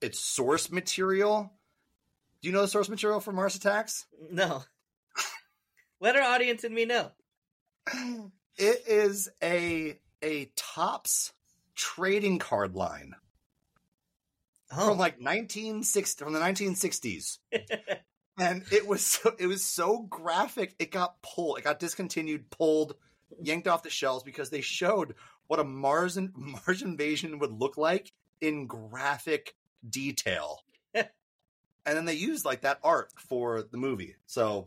it's 0.00 0.18
source 0.18 0.70
material. 0.70 1.52
Do 2.42 2.48
you 2.48 2.54
know 2.54 2.62
the 2.62 2.68
source 2.68 2.88
material 2.88 3.20
for 3.20 3.32
Mars 3.32 3.56
Attacks? 3.56 4.06
no. 4.30 4.62
Let 6.00 6.16
our 6.16 6.22
audience 6.22 6.64
and 6.64 6.74
me 6.74 6.84
know. 6.84 7.10
It 8.58 8.82
is 8.86 9.28
a 9.42 9.98
a 10.22 10.50
Topps 10.56 11.32
trading 11.74 12.38
card 12.38 12.74
line 12.74 13.14
Oh, 14.72 14.88
from 14.88 14.98
like 14.98 15.20
1960 15.20 16.24
from 16.24 16.32
the 16.32 16.40
1960s. 16.40 17.38
and 18.38 18.64
it 18.72 18.86
was 18.86 19.04
so, 19.04 19.32
it 19.38 19.46
was 19.46 19.64
so 19.64 20.00
graphic 20.02 20.74
it 20.78 20.90
got 20.90 21.22
pulled 21.22 21.58
it 21.58 21.64
got 21.64 21.78
discontinued 21.78 22.50
pulled 22.50 22.94
yanked 23.42 23.68
off 23.68 23.82
the 23.82 23.90
shelves 23.90 24.22
because 24.22 24.50
they 24.50 24.60
showed 24.60 25.14
what 25.46 25.60
a 25.60 25.64
mars 25.64 26.16
in, 26.16 26.32
mars 26.36 26.82
invasion 26.82 27.38
would 27.38 27.52
look 27.52 27.76
like 27.76 28.12
in 28.40 28.66
graphic 28.66 29.54
detail. 29.88 30.60
And 31.88 31.96
then 31.96 32.04
they 32.04 32.14
used 32.14 32.44
like 32.44 32.62
that 32.62 32.80
art 32.82 33.12
for 33.16 33.62
the 33.62 33.76
movie. 33.76 34.16
So 34.26 34.66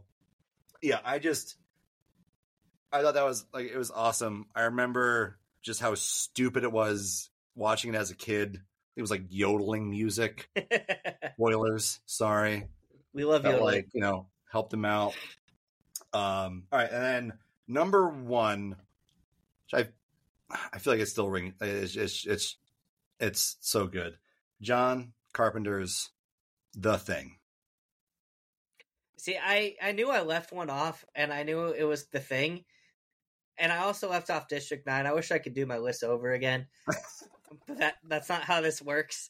yeah 0.81 0.99
i 1.03 1.19
just 1.19 1.57
i 2.93 3.01
thought 3.01 3.15
that 3.15 3.25
was 3.25 3.45
like 3.53 3.69
it 3.69 3.77
was 3.77 3.91
awesome. 3.91 4.45
I 4.55 4.62
remember 4.62 5.38
just 5.62 5.81
how 5.81 5.95
stupid 5.95 6.63
it 6.63 6.71
was 6.71 7.29
watching 7.55 7.93
it 7.93 7.97
as 7.97 8.09
a 8.09 8.15
kid 8.15 8.62
it 8.99 9.01
was 9.01 9.12
like 9.12 9.23
yodeling 9.29 9.89
music 9.89 10.49
spoilers 11.33 11.99
sorry 12.05 12.67
we 13.13 13.25
love 13.25 13.45
you. 13.45 13.57
like 13.57 13.88
you 13.93 14.01
know 14.01 14.27
helped 14.49 14.71
them 14.71 14.85
out. 14.85 15.13
Um, 16.13 16.63
all 16.71 16.79
right, 16.79 16.91
and 16.91 17.03
then 17.03 17.33
number 17.67 18.09
one, 18.09 18.75
which 19.71 19.85
I 19.85 20.57
I 20.73 20.79
feel 20.79 20.93
like 20.93 21.01
it's 21.01 21.12
still 21.12 21.29
ringing. 21.29 21.53
It's 21.62 21.95
it's 21.95 22.25
it's, 22.25 22.57
it's 23.19 23.57
so 23.62 23.88
good. 23.88 24.17
John 24.62 25.13
Carpenter's 25.33 26.09
The 26.75 26.97
Thing. 26.97 27.38
See, 29.17 29.38
I 29.38 29.75
I 29.81 29.91
knew 29.91 30.09
I 30.09 30.21
left 30.21 30.51
one 30.51 30.69
off, 30.69 31.05
and 31.15 31.31
I 31.31 31.43
knew 31.43 31.67
it 31.67 31.83
was 31.83 32.07
the 32.07 32.19
thing, 32.19 32.65
and 33.57 33.71
I 33.71 33.79
also 33.79 34.09
left 34.09 34.29
off 34.29 34.47
District 34.47 34.85
Nine. 34.85 35.05
I 35.05 35.13
wish 35.13 35.31
I 35.31 35.39
could 35.39 35.53
do 35.53 35.65
my 35.65 35.77
list 35.77 36.03
over 36.03 36.31
again, 36.33 36.67
that 37.67 37.95
that's 38.07 38.29
not 38.29 38.43
how 38.43 38.62
this 38.62 38.81
works. 38.81 39.29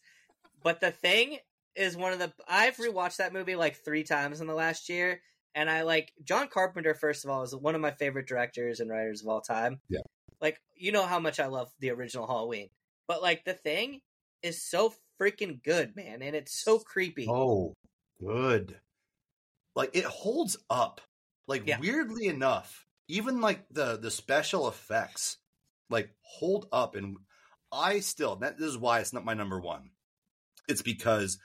But 0.64 0.82
the 0.82 0.92
thing 0.92 1.38
is 1.76 1.96
one 1.96 2.14
of 2.14 2.20
the 2.20 2.34
I've 2.48 2.78
rewatched 2.78 3.18
that 3.18 3.34
movie 3.34 3.56
like 3.56 3.78
three 3.78 4.04
times 4.04 4.42
in 4.42 4.48
the 4.48 4.54
last 4.54 4.90
year, 4.90 5.22
and 5.56 5.70
I 5.70 5.84
like 5.84 6.12
John 6.24 6.48
Carpenter. 6.48 6.94
First 6.94 7.24
of 7.26 7.32
all, 7.32 7.44
is 7.44 7.56
one 7.56 7.76
of 7.76 7.82
my 7.82 7.92
favorite 7.92 8.28
directors 8.28 8.80
and 8.80 8.90
writers 8.90 9.22
of 9.22 9.28
all 9.28 9.42
time. 9.42 9.80
Yeah. 9.90 10.00
like 10.42 10.60
you 10.76 10.92
know 10.92 11.06
how 11.06 11.20
much 11.20 11.40
I 11.40 11.48
love 11.48 11.70
the 11.80 11.92
original 11.92 12.28
Halloween, 12.28 12.70
but 13.08 13.22
like 13.22 13.46
the 13.46 13.54
thing 13.54 14.02
is 14.42 14.62
so 14.64 14.94
freaking 15.22 15.62
good, 15.64 15.96
man, 15.96 16.22
and 16.22 16.36
it's 16.36 16.54
so 16.54 16.80
creepy. 16.80 17.28
Oh, 17.30 17.74
good. 18.26 18.80
Like 19.76 19.96
it 19.96 20.06
holds 20.06 20.58
up. 20.70 21.02
Like 21.48 21.66
Yeah. 21.66 21.80
weirdly 21.80 22.28
enough, 22.28 22.86
even 23.08 23.42
like 23.42 23.66
the 23.72 23.98
the 23.98 24.12
special 24.12 24.68
effects 24.68 25.38
like 25.90 26.10
hold 26.22 26.68
up 26.72 26.96
and 26.96 27.18
I 27.72 28.00
still 28.00 28.38
that 28.38 28.58
this 28.58 28.68
is 28.68 28.78
why 28.78 29.00
it's 29.00 29.14
not 29.14 29.26
my 29.26 29.34
number 29.34 29.60
1. 29.60 29.90
It's 30.68 30.82
because 30.82 31.38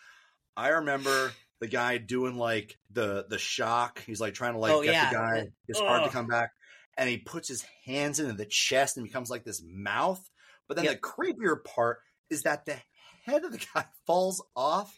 I 0.56 0.68
remember 0.68 1.32
the 1.60 1.66
guy 1.66 1.98
doing 1.98 2.36
like 2.36 2.78
the 2.90 3.26
the 3.28 3.38
shock. 3.38 4.02
He's 4.04 4.20
like 4.20 4.34
trying 4.34 4.54
to 4.54 4.58
like 4.58 4.72
Oh, 4.72 4.82
get 4.82 4.92
yeah. 4.94 5.10
the 5.10 5.16
guy 5.16 5.46
his 5.66 5.78
hard 5.78 6.04
to 6.04 6.10
come 6.10 6.26
back 6.26 6.50
and 6.96 7.08
he 7.08 7.18
puts 7.18 7.48
his 7.48 7.64
hands 7.86 8.20
into 8.20 8.32
the 8.34 8.46
chest 8.46 8.96
and 8.96 9.04
becomes 9.06 9.30
like 9.30 9.44
this 9.44 9.62
mouth. 9.66 10.22
But 10.68 10.76
then 10.76 10.84
Yep. 10.86 10.94
the 10.94 11.08
creepier 11.08 11.62
part 11.62 11.98
is 12.30 12.42
that 12.42 12.64
the 12.66 12.76
head 13.24 13.44
of 13.44 13.52
the 13.52 13.64
guy 13.74 13.84
falls 14.06 14.42
off 14.56 14.94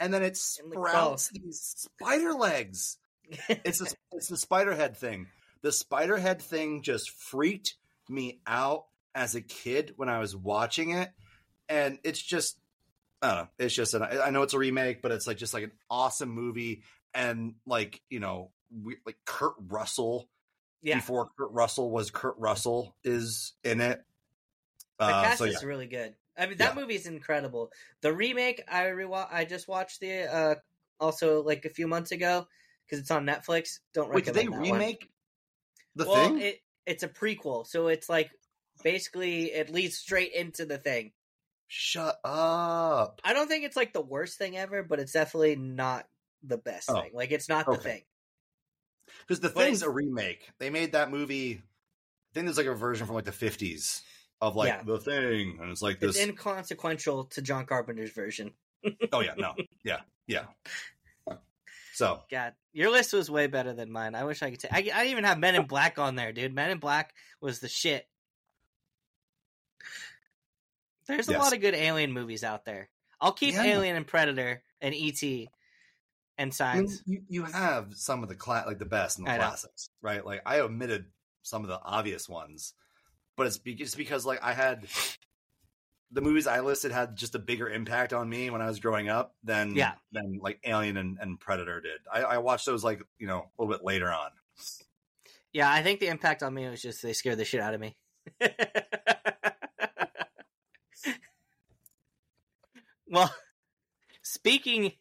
and 0.00 0.12
then 0.14 0.22
it 0.22 0.36
sprouts 0.36 1.28
these 1.30 1.74
spider 1.76 2.32
legs. 2.32 2.98
It's 3.48 3.80
a, 3.80 3.86
it's 4.12 4.28
the 4.28 4.36
spider 4.36 4.74
head 4.74 4.96
thing. 4.96 5.26
The 5.62 5.72
spider 5.72 6.16
head 6.16 6.40
thing 6.40 6.82
just 6.82 7.10
freaked 7.10 7.74
me 8.08 8.40
out 8.46 8.84
as 9.18 9.34
a 9.34 9.40
kid 9.40 9.94
when 9.96 10.08
I 10.08 10.20
was 10.20 10.36
watching 10.36 10.90
it, 10.92 11.10
and 11.68 11.98
it's 12.04 12.22
just 12.22 12.56
I 13.20 13.26
don't 13.26 13.36
know. 13.36 13.48
It's 13.58 13.74
just 13.74 13.94
an, 13.94 14.04
I 14.04 14.30
know 14.30 14.42
it's 14.42 14.54
a 14.54 14.58
remake, 14.58 15.02
but 15.02 15.10
it's 15.10 15.26
like 15.26 15.36
just 15.38 15.52
like 15.52 15.64
an 15.64 15.72
awesome 15.90 16.28
movie, 16.28 16.84
and 17.12 17.56
like 17.66 18.00
you 18.08 18.20
know, 18.20 18.52
we, 18.70 18.96
like 19.04 19.16
Kurt 19.26 19.54
Russell 19.58 20.28
yeah, 20.82 20.94
before 20.94 21.30
Kurt 21.36 21.50
Russell 21.50 21.90
was 21.90 22.12
Kurt 22.12 22.36
Russell 22.38 22.94
is 23.02 23.54
in 23.64 23.80
it. 23.80 24.00
The 25.00 25.06
Uh, 25.06 25.22
cast 25.24 25.38
so 25.38 25.44
yeah, 25.46 25.50
is 25.50 25.64
really 25.64 25.88
good. 25.88 26.14
I 26.36 26.46
mean, 26.46 26.58
that 26.58 26.76
Yeah. 26.76 26.80
movie 26.80 26.94
is 26.94 27.06
incredible. 27.06 27.72
The 28.02 28.12
remake, 28.12 28.62
I 28.68 28.84
rewa- 28.84 29.28
I 29.32 29.44
just 29.44 29.66
watched 29.66 29.98
the 29.98 30.32
uh 30.32 30.54
also 31.00 31.42
like 31.42 31.64
a 31.64 31.70
few 31.70 31.88
months 31.88 32.12
ago 32.12 32.46
because 32.86 33.00
it's 33.00 33.10
on 33.10 33.26
Netflix. 33.26 33.80
Don't 33.94 34.10
wait, 34.12 34.26
did 34.26 34.36
recommend 34.36 34.52
they 34.52 34.58
that 34.58 34.70
one. 34.70 34.78
remake 34.78 35.10
the 35.96 36.04
well, 36.04 36.14
thing? 36.14 36.40
it 36.40 36.60
it's 36.86 37.02
a 37.02 37.08
prequel, 37.08 37.66
so 37.66 37.88
it's 37.88 38.08
like 38.08 38.30
basically 38.82 39.52
it 39.52 39.70
leads 39.70 39.96
straight 39.96 40.32
into 40.32 40.64
the 40.66 40.78
thing. 40.78 41.12
Shut 41.66 42.18
up! 42.24 43.20
I 43.24 43.32
don't 43.34 43.46
think 43.48 43.64
it's 43.64 43.76
like 43.76 43.92
the 43.92 44.00
worst 44.00 44.38
thing 44.38 44.56
ever, 44.56 44.82
but 44.82 45.00
it's 45.00 45.12
definitely 45.12 45.56
not 45.56 46.06
the 46.42 46.56
best 46.56 46.88
Oh, 46.90 47.00
thing. 47.02 47.10
Like 47.12 47.30
it's 47.30 47.48
not 47.48 47.66
the 47.66 47.76
thing. 47.76 48.02
Because 49.26 49.40
the 49.40 49.48
But 49.50 49.64
thing's 49.64 49.82
a 49.82 49.90
remake. 49.90 50.48
They 50.58 50.70
made 50.70 50.92
that 50.92 51.10
movie. 51.10 51.54
I 51.60 52.34
think 52.34 52.46
there's 52.46 52.56
like 52.58 52.66
a 52.66 52.74
version 52.74 53.06
from 53.06 53.16
like 53.16 53.24
the 53.24 53.32
50s 53.32 54.00
of 54.40 54.56
like 54.56 54.68
Yeah. 54.68 54.82
the 54.82 54.98
thing, 54.98 55.58
and 55.60 55.70
it's 55.70 55.82
like 55.82 55.98
this. 56.00 56.16
It's 56.16 56.26
inconsequential 56.26 57.24
to 57.24 57.42
John 57.42 57.66
Carpenter's 57.66 58.12
version. 58.12 58.52
oh 59.12 59.20
yeah, 59.20 59.34
no, 59.36 59.54
yeah, 59.84 60.00
yeah. 60.26 60.44
So 61.94 62.22
God, 62.30 62.52
your 62.72 62.90
list 62.90 63.12
was 63.12 63.28
way 63.30 63.48
better 63.48 63.72
than 63.72 63.90
mine. 63.90 64.14
I 64.14 64.24
wish 64.24 64.42
I 64.42 64.50
could. 64.50 64.60
take. 64.60 64.72
I, 64.72 65.02
I 65.02 65.06
even 65.06 65.24
have 65.24 65.38
Men 65.38 65.56
in 65.56 65.66
Black 65.66 65.98
on 65.98 66.14
there, 66.14 66.32
dude. 66.32 66.54
Men 66.54 66.70
in 66.70 66.78
Black 66.78 67.12
was 67.40 67.58
the 67.58 67.68
shit. 67.68 68.06
There's 71.08 71.28
a 71.28 71.32
Yes. 71.32 71.42
lot 71.42 71.52
of 71.54 71.60
good 71.60 71.74
alien 71.74 72.12
movies 72.12 72.44
out 72.44 72.64
there. 72.64 72.90
I'll 73.20 73.32
keep 73.32 73.54
Yeah. 73.54 73.64
Alien 73.64 73.96
and 73.96 74.06
Predator 74.06 74.62
and 74.80 74.94
ET 74.94 75.22
and 75.22 75.48
I 76.38 76.44
mean, 76.44 76.52
Signs. 76.52 77.02
you 77.06 77.22
you 77.28 77.44
have 77.44 77.96
some 77.96 78.22
of 78.22 78.28
the 78.28 78.36
cla- 78.36 78.62
like 78.66 78.78
the 78.78 78.84
best 78.84 79.18
in 79.18 79.24
the 79.24 79.30
I 79.32 79.38
know. 79.38 79.44
classics, 79.46 79.90
right? 80.02 80.24
Like 80.24 80.42
I 80.46 80.60
omitted 80.60 81.06
some 81.42 81.62
of 81.64 81.68
the 81.68 81.80
obvious 81.82 82.28
ones, 82.28 82.74
but 83.36 83.46
it's 83.48 83.58
be- 83.58 83.72
it's 83.72 83.96
because 83.96 84.24
like 84.24 84.40
I 84.42 84.52
had 84.52 84.86
the 86.12 86.20
movies 86.20 86.46
I 86.46 86.60
listed 86.60 86.92
had 86.92 87.16
just 87.16 87.34
a 87.34 87.38
bigger 87.40 87.68
impact 87.68 88.12
on 88.12 88.28
me 88.28 88.50
when 88.50 88.62
I 88.62 88.66
was 88.66 88.78
growing 88.78 89.08
up 89.08 89.34
than 89.42 89.74
Yeah. 89.74 89.94
than 90.12 90.38
like 90.40 90.60
Alien 90.64 90.96
and, 90.96 91.18
and 91.20 91.40
Predator 91.40 91.80
did. 91.80 92.00
I, 92.12 92.22
I 92.22 92.38
watched 92.38 92.66
those 92.66 92.84
like 92.84 93.02
you 93.18 93.26
know 93.26 93.40
a 93.58 93.62
little 93.62 93.74
bit 93.76 93.84
later 93.84 94.12
on. 94.12 94.30
Yeah, 95.52 95.70
I 95.72 95.82
think 95.82 95.98
the 96.00 96.06
impact 96.08 96.42
on 96.44 96.54
me 96.54 96.68
was 96.68 96.80
just 96.80 97.02
they 97.02 97.12
scared 97.14 97.38
the 97.38 97.44
shit 97.44 97.60
out 97.60 97.74
of 97.74 97.80
me. 97.80 97.96
well, 103.10 103.34
speaking 104.22 104.92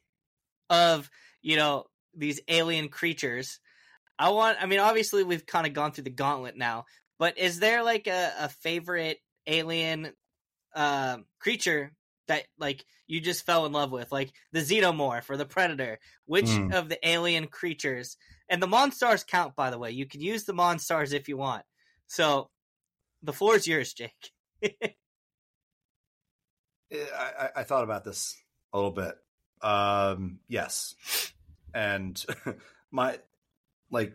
of, 0.69 1.09
you 1.41 1.57
know, 1.57 1.85
these 2.15 2.41
alien 2.47 2.89
creatures, 2.89 3.59
I 4.19 4.29
want 4.31 4.57
I 4.61 4.67
mean 4.67 4.79
obviously 4.79 5.23
we've 5.23 5.45
kind 5.45 5.67
of 5.67 5.73
gone 5.73 5.91
through 5.93 6.05
the 6.05 6.11
gauntlet 6.11 6.57
now, 6.57 6.85
but 7.19 7.37
is 7.37 7.59
there 7.59 7.83
like 7.83 8.07
a, 8.07 8.33
a 8.39 8.49
favorite 8.49 9.19
alien 9.47 10.13
um 10.75 11.25
creature 11.39 11.93
that 12.27 12.45
like 12.59 12.85
you 13.07 13.21
just 13.21 13.45
fell 13.45 13.65
in 13.65 13.71
love 13.73 13.91
with, 13.91 14.11
like 14.11 14.31
the 14.51 14.59
xenomorph 14.61 15.29
or 15.29 15.37
the 15.37 15.45
predator? 15.45 15.99
Which 16.25 16.61
Hmm. 16.61 16.69
of 16.71 16.89
the 16.89 16.99
alien 17.07 17.47
creatures 17.47 18.17
and 18.49 18.61
the 18.61 18.67
Monstars 18.67 19.25
count, 19.27 19.55
by 19.55 19.69
the 19.71 19.79
way. 19.79 19.91
You 19.91 20.07
can 20.07 20.21
use 20.21 20.45
the 20.45 20.53
Monstars 20.53 21.13
if 21.13 21.27
you 21.29 21.37
want. 21.37 21.63
So 22.07 22.49
the 23.23 23.33
floor 23.33 23.55
is 23.55 23.67
yours, 23.67 23.93
Jake. 23.93 24.31
Eh, 26.91 26.97
I, 27.15 27.45
I, 27.45 27.49
I 27.57 27.63
thought 27.63 27.83
about 27.83 28.03
this 28.03 28.35
a 28.73 28.77
little 28.77 28.91
bit. 28.91 29.15
Um, 29.61 30.39
yes, 30.47 30.95
and 31.73 32.23
my 32.91 33.19
like 33.89 34.13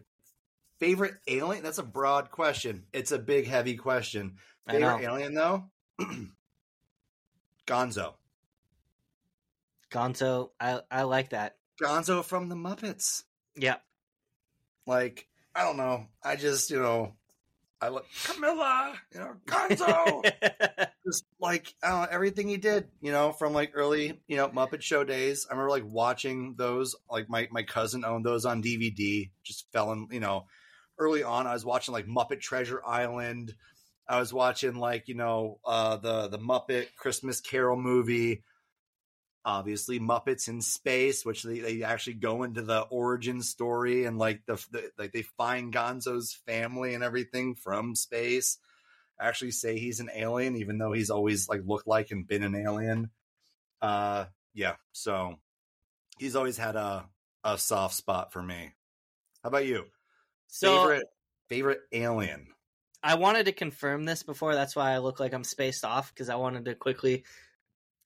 favorite 0.78 1.14
alien. 1.26 1.62
That's 1.62 1.78
a 1.78 1.84
broad 1.84 2.30
question. 2.30 2.84
It's 2.92 3.12
a 3.12 3.18
big, 3.18 3.46
heavy 3.46 3.76
question. 3.76 4.36
Favorite 4.68 5.02
alien 5.02 5.34
though, 5.34 5.64
Gonzo. 7.66 8.14
Gonzo, 9.90 10.50
I 10.60 10.80
I 10.90 11.02
like 11.02 11.30
that. 11.30 11.56
Gonzo 11.82 12.24
from 12.24 12.48
the 12.48 12.54
Muppets. 12.54 13.24
Yeah. 13.56 13.76
Like 14.86 15.26
I 15.54 15.64
don't 15.64 15.76
know. 15.76 16.06
I 16.22 16.36
just 16.36 16.70
you 16.70 16.80
know 16.80 17.14
I 17.82 17.88
look 17.88 18.06
Camilla. 18.24 18.94
You 19.12 19.20
know 19.20 19.34
Gonzo. 19.46 20.32
just 21.06 21.24
like 21.40 21.74
I 21.82 22.06
everything 22.10 22.48
he 22.48 22.56
did, 22.56 22.88
you 23.00 23.10
know, 23.10 23.32
from 23.32 23.52
like 23.52 23.72
early, 23.74 24.20
you 24.28 24.36
know, 24.36 24.48
Muppet 24.48 24.82
Show 24.82 25.02
days. 25.02 25.46
I 25.50 25.52
remember 25.52 25.70
like 25.70 25.84
watching 25.84 26.54
those. 26.56 26.94
Like 27.10 27.28
my 27.28 27.48
my 27.50 27.64
cousin 27.64 28.04
owned 28.04 28.24
those 28.24 28.44
on 28.44 28.62
DVD. 28.62 29.30
Just 29.42 29.66
fell 29.72 29.90
in, 29.92 30.06
you 30.12 30.20
know, 30.20 30.46
early 30.98 31.24
on. 31.24 31.48
I 31.48 31.54
was 31.54 31.64
watching 31.64 31.92
like 31.92 32.06
Muppet 32.06 32.40
Treasure 32.40 32.80
Island. 32.86 33.52
I 34.08 34.20
was 34.20 34.32
watching 34.32 34.76
like 34.76 35.08
you 35.08 35.16
know 35.16 35.58
uh, 35.64 35.96
the 35.96 36.28
the 36.28 36.38
Muppet 36.38 36.94
Christmas 36.96 37.40
Carol 37.40 37.76
movie. 37.76 38.44
Obviously, 39.44 39.98
Muppets 39.98 40.48
in 40.48 40.60
space, 40.60 41.24
which 41.24 41.42
they, 41.42 41.58
they 41.58 41.82
actually 41.82 42.14
go 42.14 42.44
into 42.44 42.62
the 42.62 42.80
origin 42.82 43.42
story 43.42 44.04
and 44.04 44.16
like 44.16 44.46
the, 44.46 44.54
the 44.70 44.90
like 44.98 45.12
they 45.12 45.22
find 45.22 45.72
Gonzo's 45.72 46.32
family 46.46 46.94
and 46.94 47.02
everything 47.02 47.56
from 47.56 47.96
space 47.96 48.58
actually 49.22 49.52
say 49.52 49.78
he's 49.78 50.00
an 50.00 50.10
alien, 50.14 50.56
even 50.56 50.78
though 50.78 50.92
he's 50.92 51.10
always 51.10 51.48
like 51.48 51.62
looked 51.64 51.86
like 51.86 52.10
and 52.10 52.26
been 52.26 52.42
an 52.42 52.54
alien. 52.54 53.10
Uh, 53.80 54.26
yeah. 54.54 54.74
So 54.92 55.36
he's 56.18 56.36
always 56.36 56.56
had 56.56 56.76
a 56.76 57.06
a 57.44 57.58
soft 57.58 57.94
spot 57.94 58.32
for 58.32 58.42
me. 58.42 58.72
How 59.42 59.48
about 59.48 59.66
you? 59.66 59.84
So 60.48 60.76
favorite 60.76 61.06
favorite 61.48 61.80
alien. 61.92 62.48
I 63.02 63.16
wanted 63.16 63.46
to 63.46 63.52
confirm 63.52 64.04
this 64.04 64.22
before. 64.22 64.54
That's 64.54 64.76
why 64.76 64.92
I 64.92 64.98
look 64.98 65.18
like 65.18 65.34
I'm 65.34 65.44
spaced 65.44 65.84
off 65.84 66.14
because 66.14 66.28
I 66.28 66.36
wanted 66.36 66.66
to 66.66 66.74
quickly 66.74 67.24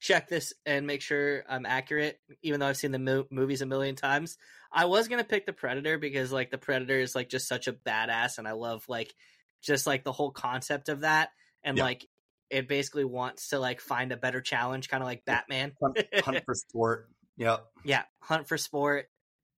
check 0.01 0.29
this 0.29 0.53
and 0.65 0.87
make 0.87 1.01
sure 1.03 1.45
I'm 1.49 1.67
accurate. 1.67 2.19
Even 2.43 2.61
though 2.61 2.67
I've 2.67 2.77
seen 2.77 2.93
the 2.93 2.99
mo- 2.99 3.27
movies 3.31 3.63
a 3.63 3.67
million 3.67 3.95
times, 3.97 4.37
I 4.73 4.85
was 4.87 5.09
gonna 5.09 5.25
pick 5.25 5.47
the 5.47 5.53
Predator 5.53 5.99
because 5.99 6.33
like 6.33 6.51
the 6.51 6.59
Predator 6.59 6.99
is 6.99 7.15
like 7.15 7.29
just 7.29 7.49
such 7.49 7.67
a 7.69 7.73
badass, 7.73 8.39
and 8.39 8.47
I 8.47 8.53
love 8.53 8.85
like 8.89 9.15
just 9.63 9.87
like 9.87 10.05
the 10.05 10.13
whole 10.13 10.31
concept 10.31 10.89
of 10.89 11.01
that, 11.01 11.31
and 11.65 11.77
Yeah. 11.79 11.85
like 11.85 12.07
it 12.51 12.69
basically 12.69 13.05
wants 13.05 13.49
to 13.49 13.59
like 13.59 13.81
find 13.81 14.13
a 14.13 14.17
better 14.17 14.41
challenge, 14.41 14.89
kind 14.89 15.03
of 15.03 15.07
like 15.07 15.25
Batman. 15.25 15.73
Hunt, 15.83 15.99
hunt 16.25 16.43
for 16.45 16.55
sport. 16.69 17.09
Yep. 17.39 17.67
Yeah, 17.85 18.03
Hunt 18.21 18.49
for 18.49 18.57
Sport. 18.57 19.11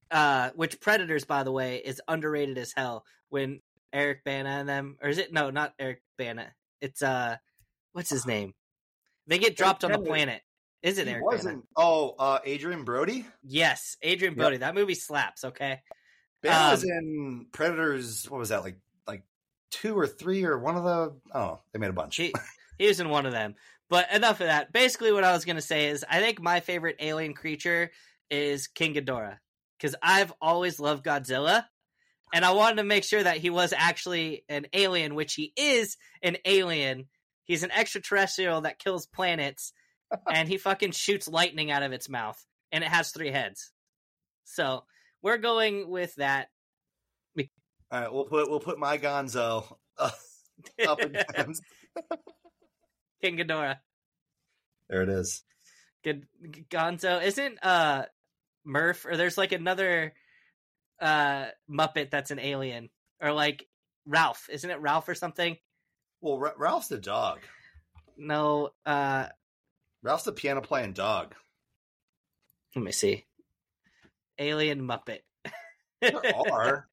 Uh, 0.09 0.49
which 0.55 0.79
Predators, 0.79 1.25
by 1.25 1.43
the 1.43 1.51
way, 1.51 1.77
is 1.77 2.01
underrated 2.07 2.57
as 2.57 2.73
hell. 2.75 3.03
When 3.29 3.61
Eric 3.93 4.23
Bana 4.23 4.49
and 4.49 4.69
them, 4.69 4.97
or 5.01 5.09
is 5.09 5.17
it 5.17 5.33
no, 5.33 5.49
not 5.49 5.73
Eric 5.77 6.01
Bana? 6.17 6.53
It's 6.81 7.01
uh, 7.03 7.37
what's 7.91 8.09
his 8.09 8.25
name? 8.25 8.53
They 9.27 9.39
get 9.39 9.55
dropped 9.57 9.83
on 9.83 9.91
the 9.91 9.99
planet. 9.99 10.41
Is 10.83 10.97
it 10.97 11.07
He 11.07 11.13
Eric 11.13 11.25
wasn't. 11.25 11.65
Oh, 11.75 12.15
uh, 12.17 12.39
Adrien 12.47 12.83
Brody. 12.83 13.25
Yes, 13.43 13.97
Adrien 14.05 14.33
Yep. 14.33 14.37
Brody. 14.37 14.57
That 14.57 14.75
movie 14.75 14.93
slaps. 14.95 15.43
Okay, 15.43 15.81
Ben 16.41 16.71
was 16.71 16.83
Um, 16.83 16.89
in 16.89 17.47
Predators. 17.51 18.29
What 18.29 18.37
was 18.39 18.49
that 18.49 18.63
like? 18.63 18.77
Like 19.07 19.23
two 19.71 19.97
or 19.97 20.07
three 20.07 20.43
or 20.45 20.57
one 20.57 20.75
of 20.77 20.83
the? 20.83 21.15
Oh, 21.33 21.59
they 21.73 21.79
made 21.79 21.89
a 21.89 21.93
bunch. 21.93 22.15
he 22.15 22.33
he 22.77 22.87
was 22.87 22.99
in 22.99 23.09
one 23.09 23.25
of 23.25 23.31
them. 23.31 23.55
But 23.89 24.11
enough 24.13 24.39
of 24.41 24.47
that. 24.47 24.71
Basically, 24.71 25.11
what 25.11 25.23
I 25.23 25.33
was 25.33 25.45
gonna 25.45 25.61
say 25.61 25.87
is, 25.87 26.05
I 26.09 26.19
think 26.21 26.41
my 26.41 26.59
favorite 26.59 26.97
alien 26.99 27.33
creature 27.33 27.91
is 28.29 28.67
King 28.67 28.93
Ghidorah 28.93 29.37
because 29.77 29.95
I've 30.01 30.31
always 30.41 30.79
loved 30.79 31.05
Godzilla, 31.05 31.65
and 32.33 32.45
I 32.45 32.51
wanted 32.51 32.77
to 32.77 32.83
make 32.83 33.03
sure 33.03 33.23
that 33.23 33.37
he 33.37 33.49
was 33.49 33.73
actually 33.75 34.43
an 34.47 34.67
alien, 34.73 35.15
which 35.15 35.33
he 35.33 35.53
is 35.57 35.97
an 36.21 36.37
alien. 36.45 37.07
He's 37.47 37.63
an 37.63 37.71
extraterrestrial 37.71 38.61
that 38.61 38.79
kills 38.79 39.05
planets, 39.05 39.73
and 40.31 40.47
he 40.47 40.57
fucking 40.57 40.91
shoots 40.91 41.27
lightning 41.27 41.71
out 41.71 41.83
of 41.83 41.93
its 41.93 42.09
mouth, 42.09 42.45
and 42.71 42.83
it 42.83 42.89
has 42.89 43.11
three 43.11 43.31
heads. 43.31 43.71
So 44.43 44.83
we're 45.21 45.37
going 45.37 45.89
with 45.89 46.13
that. 46.15 46.49
All 47.89 48.01
right, 48.01 48.11
we'll 48.11 48.25
put 48.25 48.49
we'll 48.49 48.59
put 48.59 48.77
my 48.77 48.97
Gonzo 48.97 49.77
uh, 49.97 50.11
up 50.85 50.99
against. 50.99 51.63
King 53.23 53.37
Ghidorah. 53.37 53.77
there 54.89 55.03
it 55.03 55.09
is. 55.09 55.43
Good 56.03 56.27
Gonzo 56.69 57.23
isn't 57.23 57.63
uh 57.63 58.05
Murph 58.65 59.05
or 59.05 59.15
there's 59.17 59.37
like 59.37 59.53
another 59.53 60.13
uh 61.01 61.45
Muppet 61.69 62.11
that's 62.11 62.31
an 62.31 62.39
alien 62.39 62.89
or 63.21 63.31
like 63.31 63.65
Ralph 64.05 64.49
isn't 64.51 64.69
it 64.69 64.81
Ralph 64.81 65.07
or 65.09 65.15
something? 65.15 65.57
Well, 66.21 66.39
Ra- 66.39 66.53
Ralph's 66.57 66.87
the 66.87 66.97
dog. 66.97 67.39
No, 68.17 68.71
uh 68.85 69.27
Ralph's 70.01 70.23
the 70.23 70.31
piano 70.31 70.61
playing 70.61 70.93
dog. 70.93 71.35
let 72.75 72.83
me 72.83 72.91
see. 72.91 73.25
Alien 74.39 74.81
Muppet. 74.81 75.19
There 76.01 76.13
are. 76.51 76.87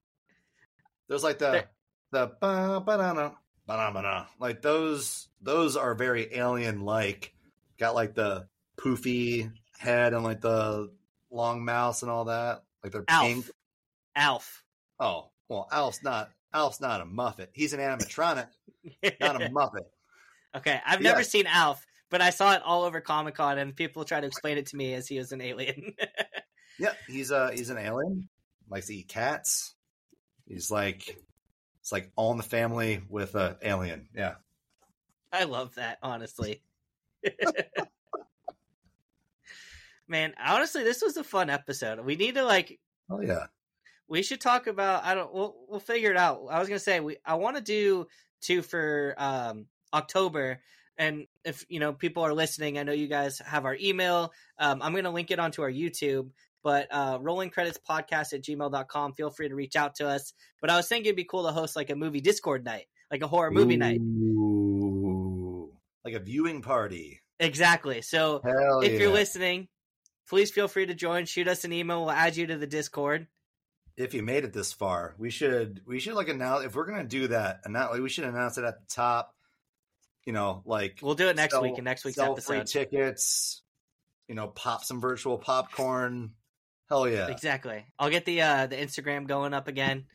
There's 1.09 1.25
like 1.25 1.39
the 1.39 1.51
There- 1.51 1.71
the 2.13 2.27
ba 2.41 2.81
banana 2.85 3.33
banana 3.67 4.29
like 4.39 4.63
those 4.63 5.29
those 5.43 5.77
are 5.77 5.95
very 5.95 6.35
alien 6.35 6.85
like. 6.85 7.33
Got 7.79 7.95
like 7.97 8.15
the 8.15 8.47
poofy 8.77 9.51
head 9.79 10.15
and 10.15 10.23
like 10.23 10.41
the 10.41 10.93
long 11.31 11.65
mouth 11.65 12.01
and 12.03 12.11
all 12.11 12.27
that. 12.27 12.63
Like 12.83 12.93
they're 12.93 13.03
pink. 13.03 13.47
Alf. 13.47 13.51
Alf. 14.15 14.65
Oh 15.01 15.31
well, 15.49 15.69
Alf's 15.73 16.03
not 16.05 16.31
Alf's 16.53 16.81
not 16.81 17.01
a 17.01 17.05
Muppet. 17.05 17.49
He's 17.53 17.73
an 17.73 17.81
animatronic, 17.81 18.47
not 19.21 19.43
a 19.43 19.49
Muppet. 19.51 19.85
okay, 20.57 20.81
I've 20.87 21.01
never 21.01 21.21
Yes. 21.21 21.31
seen 21.31 21.47
Alf, 21.47 21.85
but 22.11 22.21
I 22.21 22.31
saw 22.31 22.53
it 22.55 22.63
all 22.65 22.83
over 22.85 23.01
Comic 23.01 23.35
Con 23.37 23.59
and 23.59 23.75
people 23.75 24.05
try 24.05 24.21
to 24.21 24.27
explain 24.27 24.59
it 24.59 24.67
to 24.67 24.77
me 24.77 24.95
as 24.95 25.07
he 25.09 25.19
was 25.19 25.33
an 25.33 25.41
alien. 25.41 25.95
Yeah, 26.77 26.93
he's 27.07 27.31
a 27.31 27.53
he's 27.53 27.71
an 27.71 27.79
alien. 27.79 28.29
Likes 28.69 28.89
to 28.89 28.97
eat 28.97 29.07
cats. 29.07 29.77
He's 30.49 30.73
like 30.73 31.17
it's 31.81 31.93
like 31.93 32.11
all 32.17 32.33
in 32.33 32.37
the 32.37 32.43
family 32.43 33.01
with 33.09 33.37
a 33.37 33.57
alien. 33.63 34.09
Yeah. 34.13 34.35
I 35.33 35.45
love 35.45 35.77
that, 35.77 35.99
honestly. 36.03 36.63
Man, 40.09 40.35
honestly, 40.45 40.85
this 40.85 41.01
was 41.01 41.17
a 41.17 41.25
fun 41.25 41.49
episode. 41.49 42.01
We 42.05 42.17
need 42.17 42.35
to 42.35 42.43
like 42.45 42.79
Oh 43.11 43.21
yeah. 43.21 43.47
we 44.09 44.23
should 44.23 44.41
talk 44.41 44.67
about 44.67 45.05
I 45.05 45.15
don't 45.15 45.33
we'll 45.33 45.55
we'll 45.69 45.81
figure 45.81 46.11
it 46.11 46.17
out. 46.17 46.43
I 46.51 46.59
was 46.59 46.69
gonna 46.69 46.79
say 46.79 47.01
we 47.01 47.17
I 47.25 47.35
wanna 47.35 47.61
do 47.61 48.07
two 48.45 48.63
for 48.63 49.15
um 49.19 49.67
October 49.93 50.61
and 50.97 51.27
if 51.45 51.65
you 51.69 51.81
know 51.81 51.93
people 51.93 52.23
are 52.23 52.35
listening, 52.35 52.79
I 52.79 52.85
know 52.85 52.93
you 52.93 53.09
guys 53.09 53.39
have 53.41 53.65
our 53.65 53.77
email. 53.81 54.33
Um 54.59 54.81
I'm 54.83 54.95
gonna 54.95 55.11
link 55.11 55.31
it 55.31 55.39
onto 55.39 55.63
our 55.63 55.71
YouTube. 55.71 56.31
But 56.63 56.89
uh 56.91 57.19
rolling 57.21 57.51
credits 57.51 57.79
podcast 57.79 58.33
at 58.33 58.43
gmail.com. 58.43 59.15
Feel 59.15 59.31
free 59.31 59.49
to 59.49 59.55
reach 59.55 59.77
out 59.77 59.97
to 59.97 60.09
us. 60.09 60.33
But 60.61 60.71
I 60.71 60.77
was 60.77 60.89
thinking 60.89 61.07
it'd 61.07 61.17
be 61.17 61.25
cool 61.25 61.45
to 61.45 61.53
host 61.53 61.77
like 61.77 61.91
a 61.91 61.97
movie 61.97 62.21
Discord 62.21 62.65
night, 62.65 62.87
like 63.11 63.23
a 63.23 63.27
horror 63.27 63.51
movie 63.51 63.77
night. 63.77 64.01
Like 66.05 66.15
a 66.15 66.21
viewing 66.21 66.63
party. 66.63 67.23
Exactly. 67.41 68.03
So 68.03 68.41
Hell 68.45 68.81
if 68.81 68.93
yeah. 68.93 68.99
you're 68.99 69.13
listening, 69.13 69.69
please 70.29 70.51
feel 70.51 70.69
free 70.69 70.87
to 70.87 70.95
join. 70.95 71.27
Shoot 71.27 71.49
us 71.49 71.65
an 71.65 71.73
email. 71.73 72.03
We'll 72.03 72.11
add 72.11 72.37
you 72.37 72.47
to 72.47 72.57
the 72.57 72.67
Discord. 72.67 73.27
If 73.97 74.15
you 74.15 74.23
made 74.23 74.45
it 74.45 74.53
this 74.53 74.73
far, 74.73 75.15
we 75.19 75.31
should 75.31 75.81
we 75.87 76.01
should 76.01 76.15
like 76.15 76.29
announce 76.29 76.65
if 76.65 76.75
we're 76.75 76.87
gonna 76.87 77.05
do 77.05 77.29
that, 77.29 77.61
and 77.65 77.77
that 77.77 77.91
like 77.91 78.01
we 78.01 78.09
should 78.09 78.25
announce 78.25 78.59
it 78.59 78.65
at 78.65 78.81
the 78.81 78.95
top. 78.95 79.35
You 80.25 80.33
know, 80.33 80.63
like 80.65 80.99
We'll 81.03 81.15
do 81.15 81.29
it 81.29 81.37
next 81.37 81.53
sell- 81.53 81.63
week 81.63 81.77
and 81.77 81.85
next 81.85 82.05
week's 82.05 82.17
sell 82.17 82.35
free 82.37 82.65
tickets. 82.65 83.63
You 84.29 84.35
know, 84.35 84.49
pop 84.49 84.85
some 84.85 85.01
virtual 85.01 85.39
popcorn. 85.39 86.33
Hell 86.89 87.09
yeah! 87.09 87.29
Exactly. 87.29 87.85
I'll 87.99 88.11
get 88.11 88.25
the 88.25 88.43
uh 88.43 88.67
the 88.67 88.77
Instagram 88.77 89.27
going 89.27 89.55
up 89.55 89.69
again. 89.69 90.07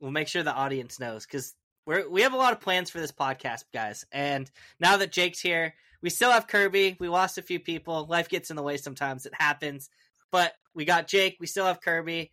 We'll 0.00 0.10
make 0.10 0.28
sure 0.28 0.42
the 0.42 0.52
audience 0.52 0.98
knows 0.98 1.24
because 1.26 1.54
we're 1.86 2.08
we 2.08 2.22
have 2.22 2.32
a 2.32 2.38
lot 2.38 2.52
of 2.52 2.60
plans 2.60 2.90
for 2.90 3.00
this 3.00 3.12
podcast, 3.12 3.64
guys. 3.72 4.06
And 4.12 4.50
now 4.80 4.96
that 4.96 5.12
Jake's 5.12 5.40
here, 5.40 5.74
we 6.02 6.10
still 6.10 6.30
have 6.30 6.46
Kirby. 6.46 6.96
We 6.98 7.08
lost 7.08 7.38
a 7.38 7.42
few 7.42 7.60
people. 7.60 8.06
Life 8.06 8.28
gets 8.28 8.50
in 8.50 8.56
the 8.56 8.62
way 8.62 8.76
sometimes. 8.76 9.24
It 9.26 9.34
happens. 9.34 9.88
But 10.30 10.52
we 10.74 10.84
got 10.84 11.06
Jake. 11.06 11.36
We 11.38 11.46
still 11.46 11.66
have 11.66 11.80
Kirby. 11.80 12.32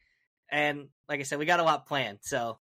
And 0.51 0.89
like 1.07 1.19
I 1.19 1.23
said, 1.23 1.39
we 1.39 1.45
got 1.45 1.59
a 1.59 1.63
lot 1.63 1.87
planned. 1.87 2.19
So, 2.21 2.59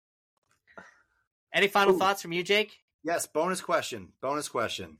any 1.54 1.67
final 1.67 1.95
Ooh. 1.95 1.97
thoughts 1.97 2.21
from 2.21 2.34
you, 2.34 2.43
Jake? 2.43 2.78
Yes, 3.04 3.26
bonus 3.26 3.62
question. 3.62 4.10
Bonus 4.21 4.50
question. 4.50 4.97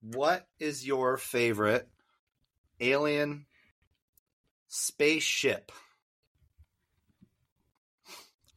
What 0.00 0.48
is 0.58 0.84
your 0.84 1.16
favorite 1.16 1.88
alien 2.80 3.46
spaceship? 4.68 5.70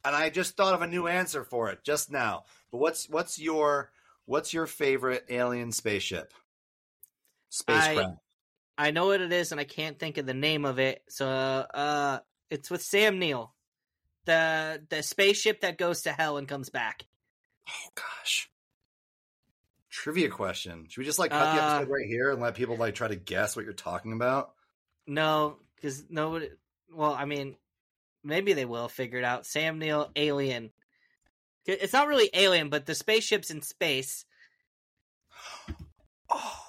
And 0.04 0.14
I 0.14 0.30
just 0.30 0.56
thought 0.56 0.74
of 0.74 0.82
a 0.82 0.86
new 0.86 1.06
answer 1.06 1.44
for 1.44 1.70
it 1.70 1.84
just 1.84 2.10
now. 2.10 2.44
But 2.70 2.78
what's 2.78 3.08
what's 3.08 3.38
your 3.38 3.90
what's 4.24 4.52
your 4.52 4.66
favorite 4.66 5.24
alien 5.28 5.72
spaceship? 5.72 6.32
Spacecraft. 7.48 8.18
I 8.78 8.90
know 8.90 9.06
what 9.06 9.20
it 9.20 9.32
is, 9.32 9.52
and 9.52 9.60
I 9.60 9.64
can't 9.64 9.98
think 9.98 10.18
of 10.18 10.26
the 10.26 10.34
name 10.34 10.64
of 10.64 10.78
it. 10.78 11.02
So, 11.08 11.26
uh, 11.26 12.18
it's 12.50 12.70
with 12.70 12.82
Sam 12.82 13.18
Neill, 13.18 13.54
the 14.24 14.82
the 14.88 15.02
spaceship 15.02 15.60
that 15.60 15.78
goes 15.78 16.02
to 16.02 16.12
hell 16.12 16.36
and 16.36 16.48
comes 16.48 16.70
back. 16.70 17.04
Oh 17.68 17.90
gosh. 17.94 18.50
Trivia 19.90 20.28
question. 20.28 20.86
Should 20.88 21.00
we 21.00 21.04
just 21.04 21.18
like 21.18 21.30
cut 21.30 21.54
the 21.54 21.62
Uh, 21.62 21.76
episode 21.76 21.90
right 21.92 22.06
here 22.06 22.30
and 22.30 22.40
let 22.40 22.54
people 22.54 22.76
like 22.76 22.94
try 22.94 23.08
to 23.08 23.16
guess 23.16 23.56
what 23.56 23.64
you're 23.64 23.74
talking 23.74 24.12
about? 24.12 24.52
No, 25.06 25.56
because 25.76 26.04
nobody. 26.08 26.50
Well, 26.92 27.14
I 27.14 27.24
mean, 27.24 27.56
maybe 28.22 28.52
they 28.52 28.64
will 28.64 28.88
figure 28.88 29.18
it 29.18 29.24
out. 29.24 29.46
Sam 29.46 29.78
Neill, 29.78 30.10
Alien. 30.14 30.70
It's 31.64 31.92
not 31.92 32.06
really 32.08 32.30
Alien, 32.32 32.68
but 32.68 32.86
the 32.86 32.94
spaceship's 32.94 33.50
in 33.50 33.62
space, 33.62 34.24
Oh. 36.30 36.62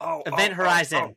Oh, 0.00 0.22
Event 0.26 0.52
oh, 0.52 0.56
Horizon. 0.56 1.16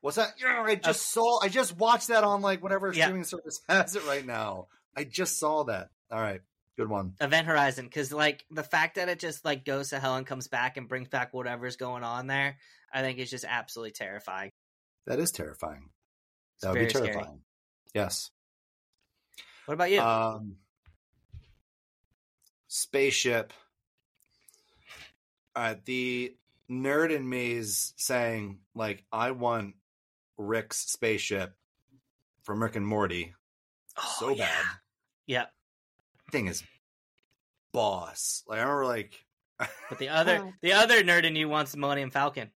What's 0.00 0.16
that? 0.16 0.32
I 0.44 0.76
just 0.76 1.10
saw. 1.12 1.40
I 1.42 1.48
just 1.48 1.76
watched 1.76 2.08
that 2.08 2.24
on 2.24 2.40
like 2.40 2.62
whatever 2.62 2.92
Yeah. 2.92 3.04
streaming 3.06 3.24
service 3.24 3.60
has 3.68 3.96
it 3.96 4.06
right 4.06 4.24
now. 4.24 4.68
I 4.96 5.04
just 5.04 5.38
saw 5.38 5.64
that. 5.64 5.90
All 6.10 6.20
right, 6.20 6.40
good 6.76 6.88
one. 6.88 7.14
Event 7.20 7.46
Horizon, 7.46 7.84
because 7.84 8.12
like 8.12 8.44
the 8.50 8.62
fact 8.62 8.94
that 8.96 9.08
it 9.08 9.18
just 9.18 9.44
like 9.44 9.64
goes 9.64 9.90
to 9.90 9.98
hell 10.00 10.16
and 10.16 10.26
comes 10.26 10.48
back 10.48 10.76
and 10.76 10.88
brings 10.88 11.08
back 11.08 11.34
whatever's 11.34 11.76
going 11.76 12.02
on 12.02 12.26
there, 12.26 12.56
I 12.92 13.02
think 13.02 13.18
is 13.18 13.30
just 13.30 13.44
absolutely 13.46 13.92
terrifying. 13.92 14.50
That 15.06 15.18
is 15.18 15.30
terrifying. 15.32 15.90
It's 16.54 16.62
That 16.62 16.70
would 16.70 16.74
be 16.74 16.80
very 16.80 16.90
scary. 16.90 17.06
terrifying. 17.12 17.40
Yes. 17.94 18.30
What 19.66 19.74
about 19.74 19.90
you? 19.90 20.00
Um, 20.00 20.56
spaceship. 22.68 23.52
Uh, 25.54 25.74
the 25.84 26.34
nerd 26.70 27.10
in 27.14 27.28
me 27.28 27.52
is 27.52 27.92
saying, 27.96 28.58
like, 28.74 29.04
I 29.12 29.32
want 29.32 29.74
Rick's 30.40 30.78
spaceship 30.90 31.54
from 32.42 32.62
Rick 32.62 32.76
and 32.76 32.86
Morty 32.86 33.34
Oh, 33.98 34.16
so 34.18 34.28
yeah. 34.30 34.46
bad. 34.46 34.64
Yeah, 35.26 35.46
Thing 36.32 36.46
is 36.46 36.62
boss. 37.72 38.42
Like, 38.48 38.58
I 38.58 38.62
remember, 38.62 38.86
like, 38.86 39.24
but 39.58 39.98
the 39.98 40.08
other 40.08 40.40
oh. 40.42 40.52
the 40.62 40.72
other 40.72 41.02
nerd 41.02 41.24
in 41.24 41.36
you 41.36 41.48
wants 41.48 41.72
the 41.72 41.78
Millennium 41.78 42.10
Falcon. 42.10 42.50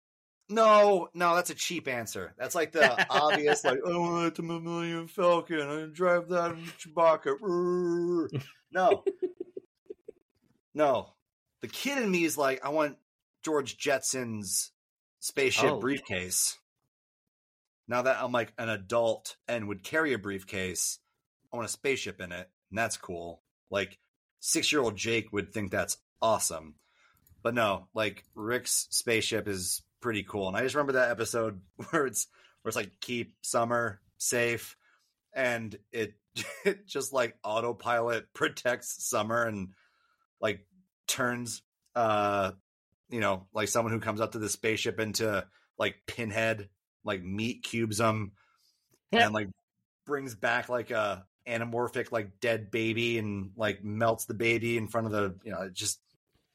no, 0.49 1.09
no, 1.15 1.35
that's 1.35 1.51
a 1.51 1.55
cheap 1.55 1.87
answer. 1.89 2.33
That's 2.39 2.55
like 2.55 2.73
the 2.73 3.07
obvious, 3.11 3.65
like, 3.65 3.79
I 3.87 3.97
want 3.97 4.35
the 4.37 4.43
Millennium 4.43 5.09
Falcon. 5.09 5.61
I 5.61 5.87
drive 5.93 6.29
that 6.31 6.53
in 6.53 6.65
Chewbacca. 6.79 8.29
No, 8.73 9.05
no. 10.75 11.11
The 11.61 11.69
kid 11.69 11.99
in 11.99 12.11
me 12.11 12.25
is 12.25 12.37
like, 12.39 12.65
I 12.65 12.69
want 12.71 12.97
George 13.43 13.77
Jetson's 13.79 14.71
spaceship 15.21 15.71
Oh. 15.73 15.79
briefcase. 15.81 16.59
Now 17.87 18.03
that 18.03 18.23
I'm 18.23 18.33
like 18.33 18.53
an 18.59 18.69
adult 18.69 19.37
and 19.47 19.69
would 19.69 19.83
carry 19.83 20.13
a 20.13 20.19
briefcase, 20.19 20.99
I 21.53 21.57
want 21.57 21.69
a 21.69 21.73
spaceship 21.73 22.21
in 22.21 22.33
it, 22.33 22.49
and 22.71 22.79
that's 22.79 22.97
cool. 22.97 23.43
Like 23.71 23.99
six 24.41 24.73
year 24.73 24.81
old 24.81 24.97
Jake 24.97 25.33
would 25.33 25.53
think 25.53 25.71
that's 25.71 25.99
awesome. 26.21 26.77
But 27.43 27.55
no, 27.55 27.89
like 27.95 28.25
Rick's 28.35 28.89
spaceship 28.91 29.47
is 29.49 29.83
pretty 30.01 30.23
cool. 30.23 30.49
And 30.49 30.57
I 30.57 30.63
just 30.63 30.75
remember 30.75 30.95
that 30.95 31.11
episode 31.11 31.61
where 31.91 32.07
it's 32.07 32.27
where 32.63 32.71
it's 32.71 32.77
like 32.77 32.93
keep 33.01 33.35
summer 33.43 34.01
safe 34.19 34.77
and 35.35 35.77
it, 35.93 36.15
it 36.65 36.87
just 36.87 37.13
like 37.13 37.37
autopilot 37.45 38.27
protects 38.35 39.07
summer 39.07 39.45
and 39.45 39.71
like 40.41 40.67
turns 41.07 41.63
uh 41.95 42.51
you 43.11 43.21
know 43.21 43.47
like 43.55 43.69
someone 43.69 43.93
who 43.93 44.01
comes 44.01 44.21
up 44.21 44.33
to 44.33 44.39
the 44.39 44.49
spaceship 44.49 44.99
into 44.99 45.47
like 45.79 45.97
pinhead 46.07 46.69
like 47.05 47.23
meat 47.23 47.63
cubes 47.63 47.99
them 47.99 48.33
and 49.13 49.33
like 49.33 49.49
brings 50.07 50.35
back 50.35 50.69
like 50.69 50.91
a 50.91 51.27
anamorphic 51.47 52.11
like 52.11 52.41
dead 52.41 52.71
baby 52.71 53.19
and 53.19 53.51
like 53.57 53.85
melts 53.85 54.25
the 54.25 54.35
baby 54.35 54.77
in 54.77 54.89
front 54.89 55.07
of 55.07 55.13
the 55.13 55.37
you 55.45 55.53
know 55.53 55.69
just 55.71 56.01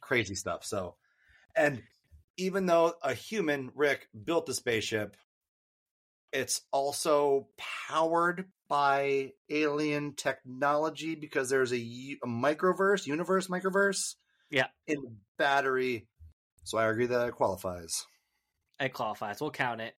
crazy 0.02 0.36
stuff 0.36 0.66
so 0.66 0.96
and 1.56 1.82
even 2.38 2.66
though 2.66 2.94
a 3.04 3.14
human 3.14 3.72
rick 3.76 4.08
built 4.26 4.46
the 4.46 4.54
spaceship 4.54 5.16
it's 6.32 6.62
also 6.72 7.48
powered 7.88 8.46
by 8.68 9.32
alien 9.50 10.14
technology 10.16 11.16
because 11.16 11.50
there's 11.50 11.72
a, 11.74 11.78
a 12.24 12.28
microverse 12.28 13.06
universe 13.08 13.48
microverse 13.48 14.16
Yeah. 14.50 14.68
in 14.88 15.02
the 15.02 15.12
battery 15.38 16.08
so 16.64 16.78
i 16.78 16.88
agree 16.88 17.08
that 17.08 17.28
it 17.28 17.34
qualifies 17.34 18.06
It 18.80 18.94
qualifies. 18.94 19.42
We'll 19.42 19.52
count 19.52 19.82
it. 19.82 19.94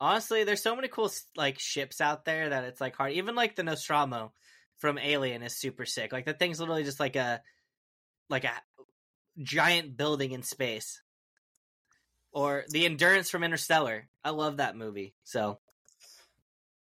Honestly, 0.00 0.44
there's 0.44 0.62
so 0.62 0.76
many 0.76 0.88
cool 0.88 1.10
like 1.36 1.58
ships 1.58 2.00
out 2.00 2.24
there 2.24 2.50
that 2.50 2.64
it's 2.64 2.80
like 2.80 2.94
hard. 2.96 3.12
Even 3.14 3.34
like 3.34 3.56
the 3.56 3.62
Nostromo 3.64 4.32
from 4.78 4.98
Alien 4.98 5.42
is 5.42 5.56
super 5.56 5.84
sick. 5.84 6.12
Like 6.12 6.24
the 6.24 6.32
thing's 6.34 6.60
literally 6.60 6.84
just 6.84 7.00
like 7.00 7.16
a 7.16 7.42
like 8.30 8.44
a 8.44 8.52
giant 9.42 9.96
building 9.96 10.32
in 10.32 10.42
space. 10.42 11.00
Or 12.30 12.64
the 12.68 12.84
Endurance 12.84 13.30
from 13.30 13.42
Interstellar. 13.42 14.08
I 14.22 14.30
love 14.30 14.58
that 14.58 14.76
movie. 14.76 15.14
So 15.24 15.58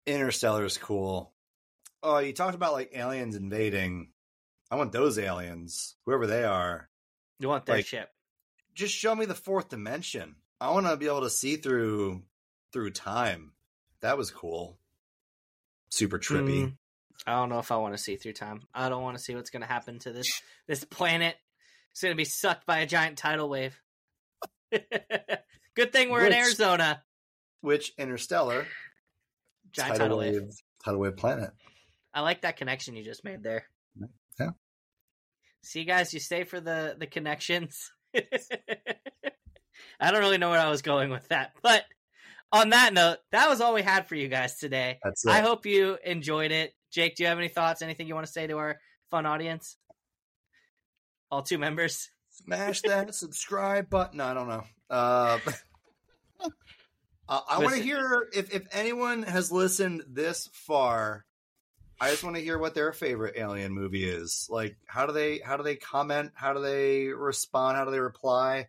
interstellar 0.05 0.65
is 0.65 0.77
cool 0.77 1.31
oh 2.01 2.17
you 2.17 2.33
talked 2.33 2.55
about 2.55 2.73
like 2.73 2.91
aliens 2.93 3.37
invading 3.37 4.09
i 4.69 4.75
want 4.75 4.91
those 4.91 5.17
aliens 5.17 5.95
whoever 6.05 6.27
they 6.27 6.43
are 6.43 6.89
you 7.39 7.47
want 7.47 7.65
their 7.65 7.77
Like- 7.77 7.85
ship. 7.85 8.09
just 8.73 8.93
show 8.93 9.15
me 9.15 9.25
the 9.25 9.33
fourth 9.33 9.69
dimension 9.69 10.35
i 10.59 10.71
want 10.71 10.87
to 10.87 10.97
be 10.97 11.05
able 11.07 11.21
to 11.21 11.29
see 11.29 11.55
through 11.55 12.21
through 12.73 12.89
time 12.91 13.53
that 14.01 14.17
was 14.17 14.31
cool 14.31 14.77
super 15.89 16.17
trippy 16.19 16.63
Mm, 16.65 16.77
I 17.27 17.33
don't 17.33 17.49
know 17.49 17.59
if 17.59 17.71
I 17.71 17.77
want 17.77 17.95
to 17.95 18.01
see 18.01 18.15
through 18.15 18.33
time. 18.33 18.61
I 18.73 18.89
don't 18.89 19.03
want 19.03 19.15
to 19.15 19.23
see 19.23 19.35
what's 19.35 19.51
going 19.51 19.61
to 19.61 19.67
happen 19.67 19.99
to 19.99 20.11
this 20.11 20.41
this 20.67 20.83
planet. 20.83 21.35
It's 21.91 22.01
going 22.01 22.11
to 22.11 22.17
be 22.17 22.25
sucked 22.25 22.65
by 22.65 22.79
a 22.79 22.87
giant 22.87 23.17
tidal 23.19 23.47
wave. 23.47 23.79
Good 25.75 25.93
thing 25.93 26.09
we're 26.09 26.25
in 26.25 26.33
Arizona. 26.33 27.03
which 27.61 27.93
interstellar 27.99 28.65
Giant 29.71 29.97
tidal 29.97 30.17
wave. 30.17 30.41
tidal 30.83 30.99
wave 30.99 31.15
planet 31.15 31.51
I 32.13 32.21
like 32.21 32.41
that 32.41 32.57
connection 32.57 32.95
you 32.95 33.03
just 33.03 33.23
made 33.23 33.43
there. 33.43 33.65
Yeah. 34.39 34.49
See, 35.61 35.83
guys, 35.85 36.13
you 36.13 36.19
stay 36.19 36.43
for 36.43 36.59
the 36.59 36.95
the 36.97 37.07
connections. 37.07 37.91
I 39.99 40.11
don't 40.11 40.19
really 40.19 40.37
know 40.39 40.49
where 40.49 40.59
I 40.59 40.69
was 40.69 40.81
going 40.81 41.09
with 41.11 41.27
that, 41.29 41.53
but 41.61 41.85
on 42.53 42.69
that 42.69 42.93
note, 42.93 43.17
that 43.31 43.49
was 43.49 43.59
all 43.59 43.73
we 43.73 43.81
had 43.81 44.07
for 44.07 44.15
you 44.15 44.29
guys 44.29 44.57
today. 44.57 44.99
that's 45.03 45.25
it 45.25 45.31
I 45.31 45.41
hope 45.41 45.65
you 45.65 45.97
enjoyed 46.05 46.51
it. 46.51 46.73
Jake, 46.91 47.15
do 47.17 47.23
you 47.23 47.27
have 47.29 47.37
any 47.39 47.49
thoughts? 47.49 47.81
Anything 47.81 48.07
you 48.07 48.13
want 48.15 48.27
to 48.27 48.31
say 48.31 48.47
to 48.47 48.57
our 48.57 48.79
fun 49.11 49.25
audience? 49.25 49.75
All 51.31 51.41
two 51.41 51.57
members. 51.57 52.09
smash 52.29 52.81
that 52.83 53.13
subscribe 53.23 53.89
button 53.89 54.21
i 54.21 54.33
don't 54.33 54.47
know 54.47 54.63
uh 54.89 55.39
Uh, 56.39 56.49
I 57.49 57.59
want 57.59 57.73
to 57.75 57.81
hear 57.81 58.27
if, 58.33 58.53
if 58.53 58.67
anyone 58.71 59.23
has 59.23 59.51
listened 59.51 60.03
this 60.07 60.49
far. 60.53 61.25
I 62.01 62.09
just 62.09 62.23
want 62.23 62.35
to 62.35 62.41
hear 62.41 62.57
what 62.57 62.75
their 62.75 62.91
favorite 62.91 63.35
alien 63.37 63.71
movie 63.71 64.03
is. 64.03 64.47
Like, 64.49 64.75
how 64.87 65.05
do 65.05 65.13
they 65.13 65.39
how 65.39 65.55
do 65.57 65.63
they 65.63 65.75
comment? 65.75 66.31
How 66.35 66.53
do 66.53 66.61
they 66.61 67.07
respond? 67.07 67.77
How 67.77 67.85
do 67.85 67.91
they 67.91 67.99
reply? 67.99 68.67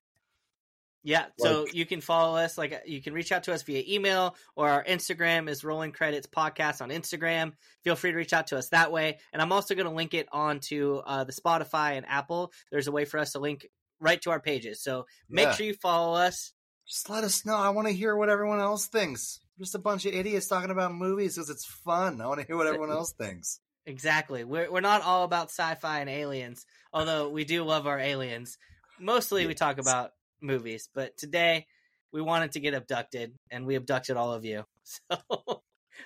Yeah, 1.07 1.27
so 1.39 1.63
Like- 1.65 1.75
you 1.75 1.85
can 1.85 2.01
follow 2.01 2.37
us. 2.39 2.57
Like 2.57 2.83
you 2.87 3.03
can 3.03 3.13
reach 3.13 3.31
out 3.31 3.45
to 3.45 3.53
us 3.53 3.63
via 3.63 3.83
email 3.87 4.35
or 4.57 4.71
our 4.71 4.83
Instagram 4.85 5.49
is 5.51 5.63
Rolling 5.63 5.93
Credits 5.93 6.27
Podcast 6.27 6.81
on 6.81 6.89
Instagram. 6.89 7.53
Feel 7.85 7.95
free 7.95 8.11
to 8.11 8.17
reach 8.17 8.33
out 8.33 8.47
to 8.49 8.57
us 8.57 8.71
that 8.71 8.91
way. 8.91 9.19
And 9.33 9.43
I'm 9.43 9.53
also 9.53 9.75
going 9.75 9.87
to 9.87 9.93
link 9.93 10.15
it 10.15 10.27
onto 10.33 10.97
uh, 11.05 11.25
the 11.25 11.33
Spotify 11.33 11.97
and 11.99 12.07
Apple. 12.09 12.53
There's 12.73 12.89
a 12.89 12.93
way 12.93 13.05
for 13.05 13.19
us 13.19 13.33
to 13.33 13.39
link 13.39 13.67
right 14.01 14.21
to 14.23 14.31
our 14.31 14.41
pages. 14.41 14.83
So 14.83 15.05
make 15.29 15.45
Yeah. 15.45 15.53
sure 15.55 15.67
you 15.67 15.75
follow 15.75 16.15
us. 16.17 16.53
Just 16.89 17.09
let 17.11 17.23
us 17.23 17.45
know. 17.45 17.57
I 17.57 17.69
want 17.69 17.87
to 17.89 17.95
hear 17.95 18.17
what 18.17 18.31
everyone 18.31 18.61
else 18.61 18.87
thinks. 18.87 19.41
Just 19.59 19.75
a 19.75 19.79
bunch 19.79 20.07
of 20.07 20.15
idiots 20.15 20.49
talking 20.49 20.71
about 20.71 20.95
movies 20.95 21.35
because 21.35 21.51
it's 21.51 21.65
fun. 21.67 22.21
I 22.23 22.27
want 22.29 22.41
to 22.41 22.47
hear 22.47 22.57
what 22.57 22.67
everyone 22.67 22.91
else 22.91 23.13
thinks. 23.13 23.61
Exactly. 23.87 24.43
We're 24.45 24.71
we're 24.73 24.81
not 24.81 25.03
all 25.03 25.25
about 25.25 25.51
sci-fi 25.51 26.01
and 26.01 26.09
aliens, 26.09 26.65
although 26.95 27.29
we 27.29 27.45
do 27.45 27.63
love 27.63 27.87
our 27.87 27.99
aliens. 28.01 28.57
Mostly 28.99 29.47
we 29.47 29.53
talk 29.55 29.77
about 29.79 30.13
movies, 30.45 30.89
but 30.95 31.17
today 31.17 31.67
we 32.13 32.21
wanted 32.23 32.53
to 32.53 32.61
get 32.61 32.75
abducted 32.75 33.35
and 33.51 33.67
we 33.67 33.75
abducted 33.75 34.17
all 34.17 34.33
of 34.33 34.45
you. 34.45 34.65
So 35.09 35.63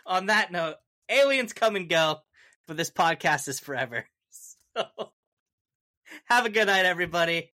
on 0.07 0.27
that 0.27 0.53
note, 0.53 0.77
aliens 1.09 1.53
come 1.53 1.74
and 1.74 1.88
go, 1.88 2.18
but 2.68 2.77
this 2.77 2.90
podcast 2.90 3.48
is 3.48 3.61
forever. 3.61 4.07
So 4.77 5.12
have 6.27 6.46
a 6.46 6.51
good 6.51 6.66
night 6.68 6.87
everybody. 6.87 7.51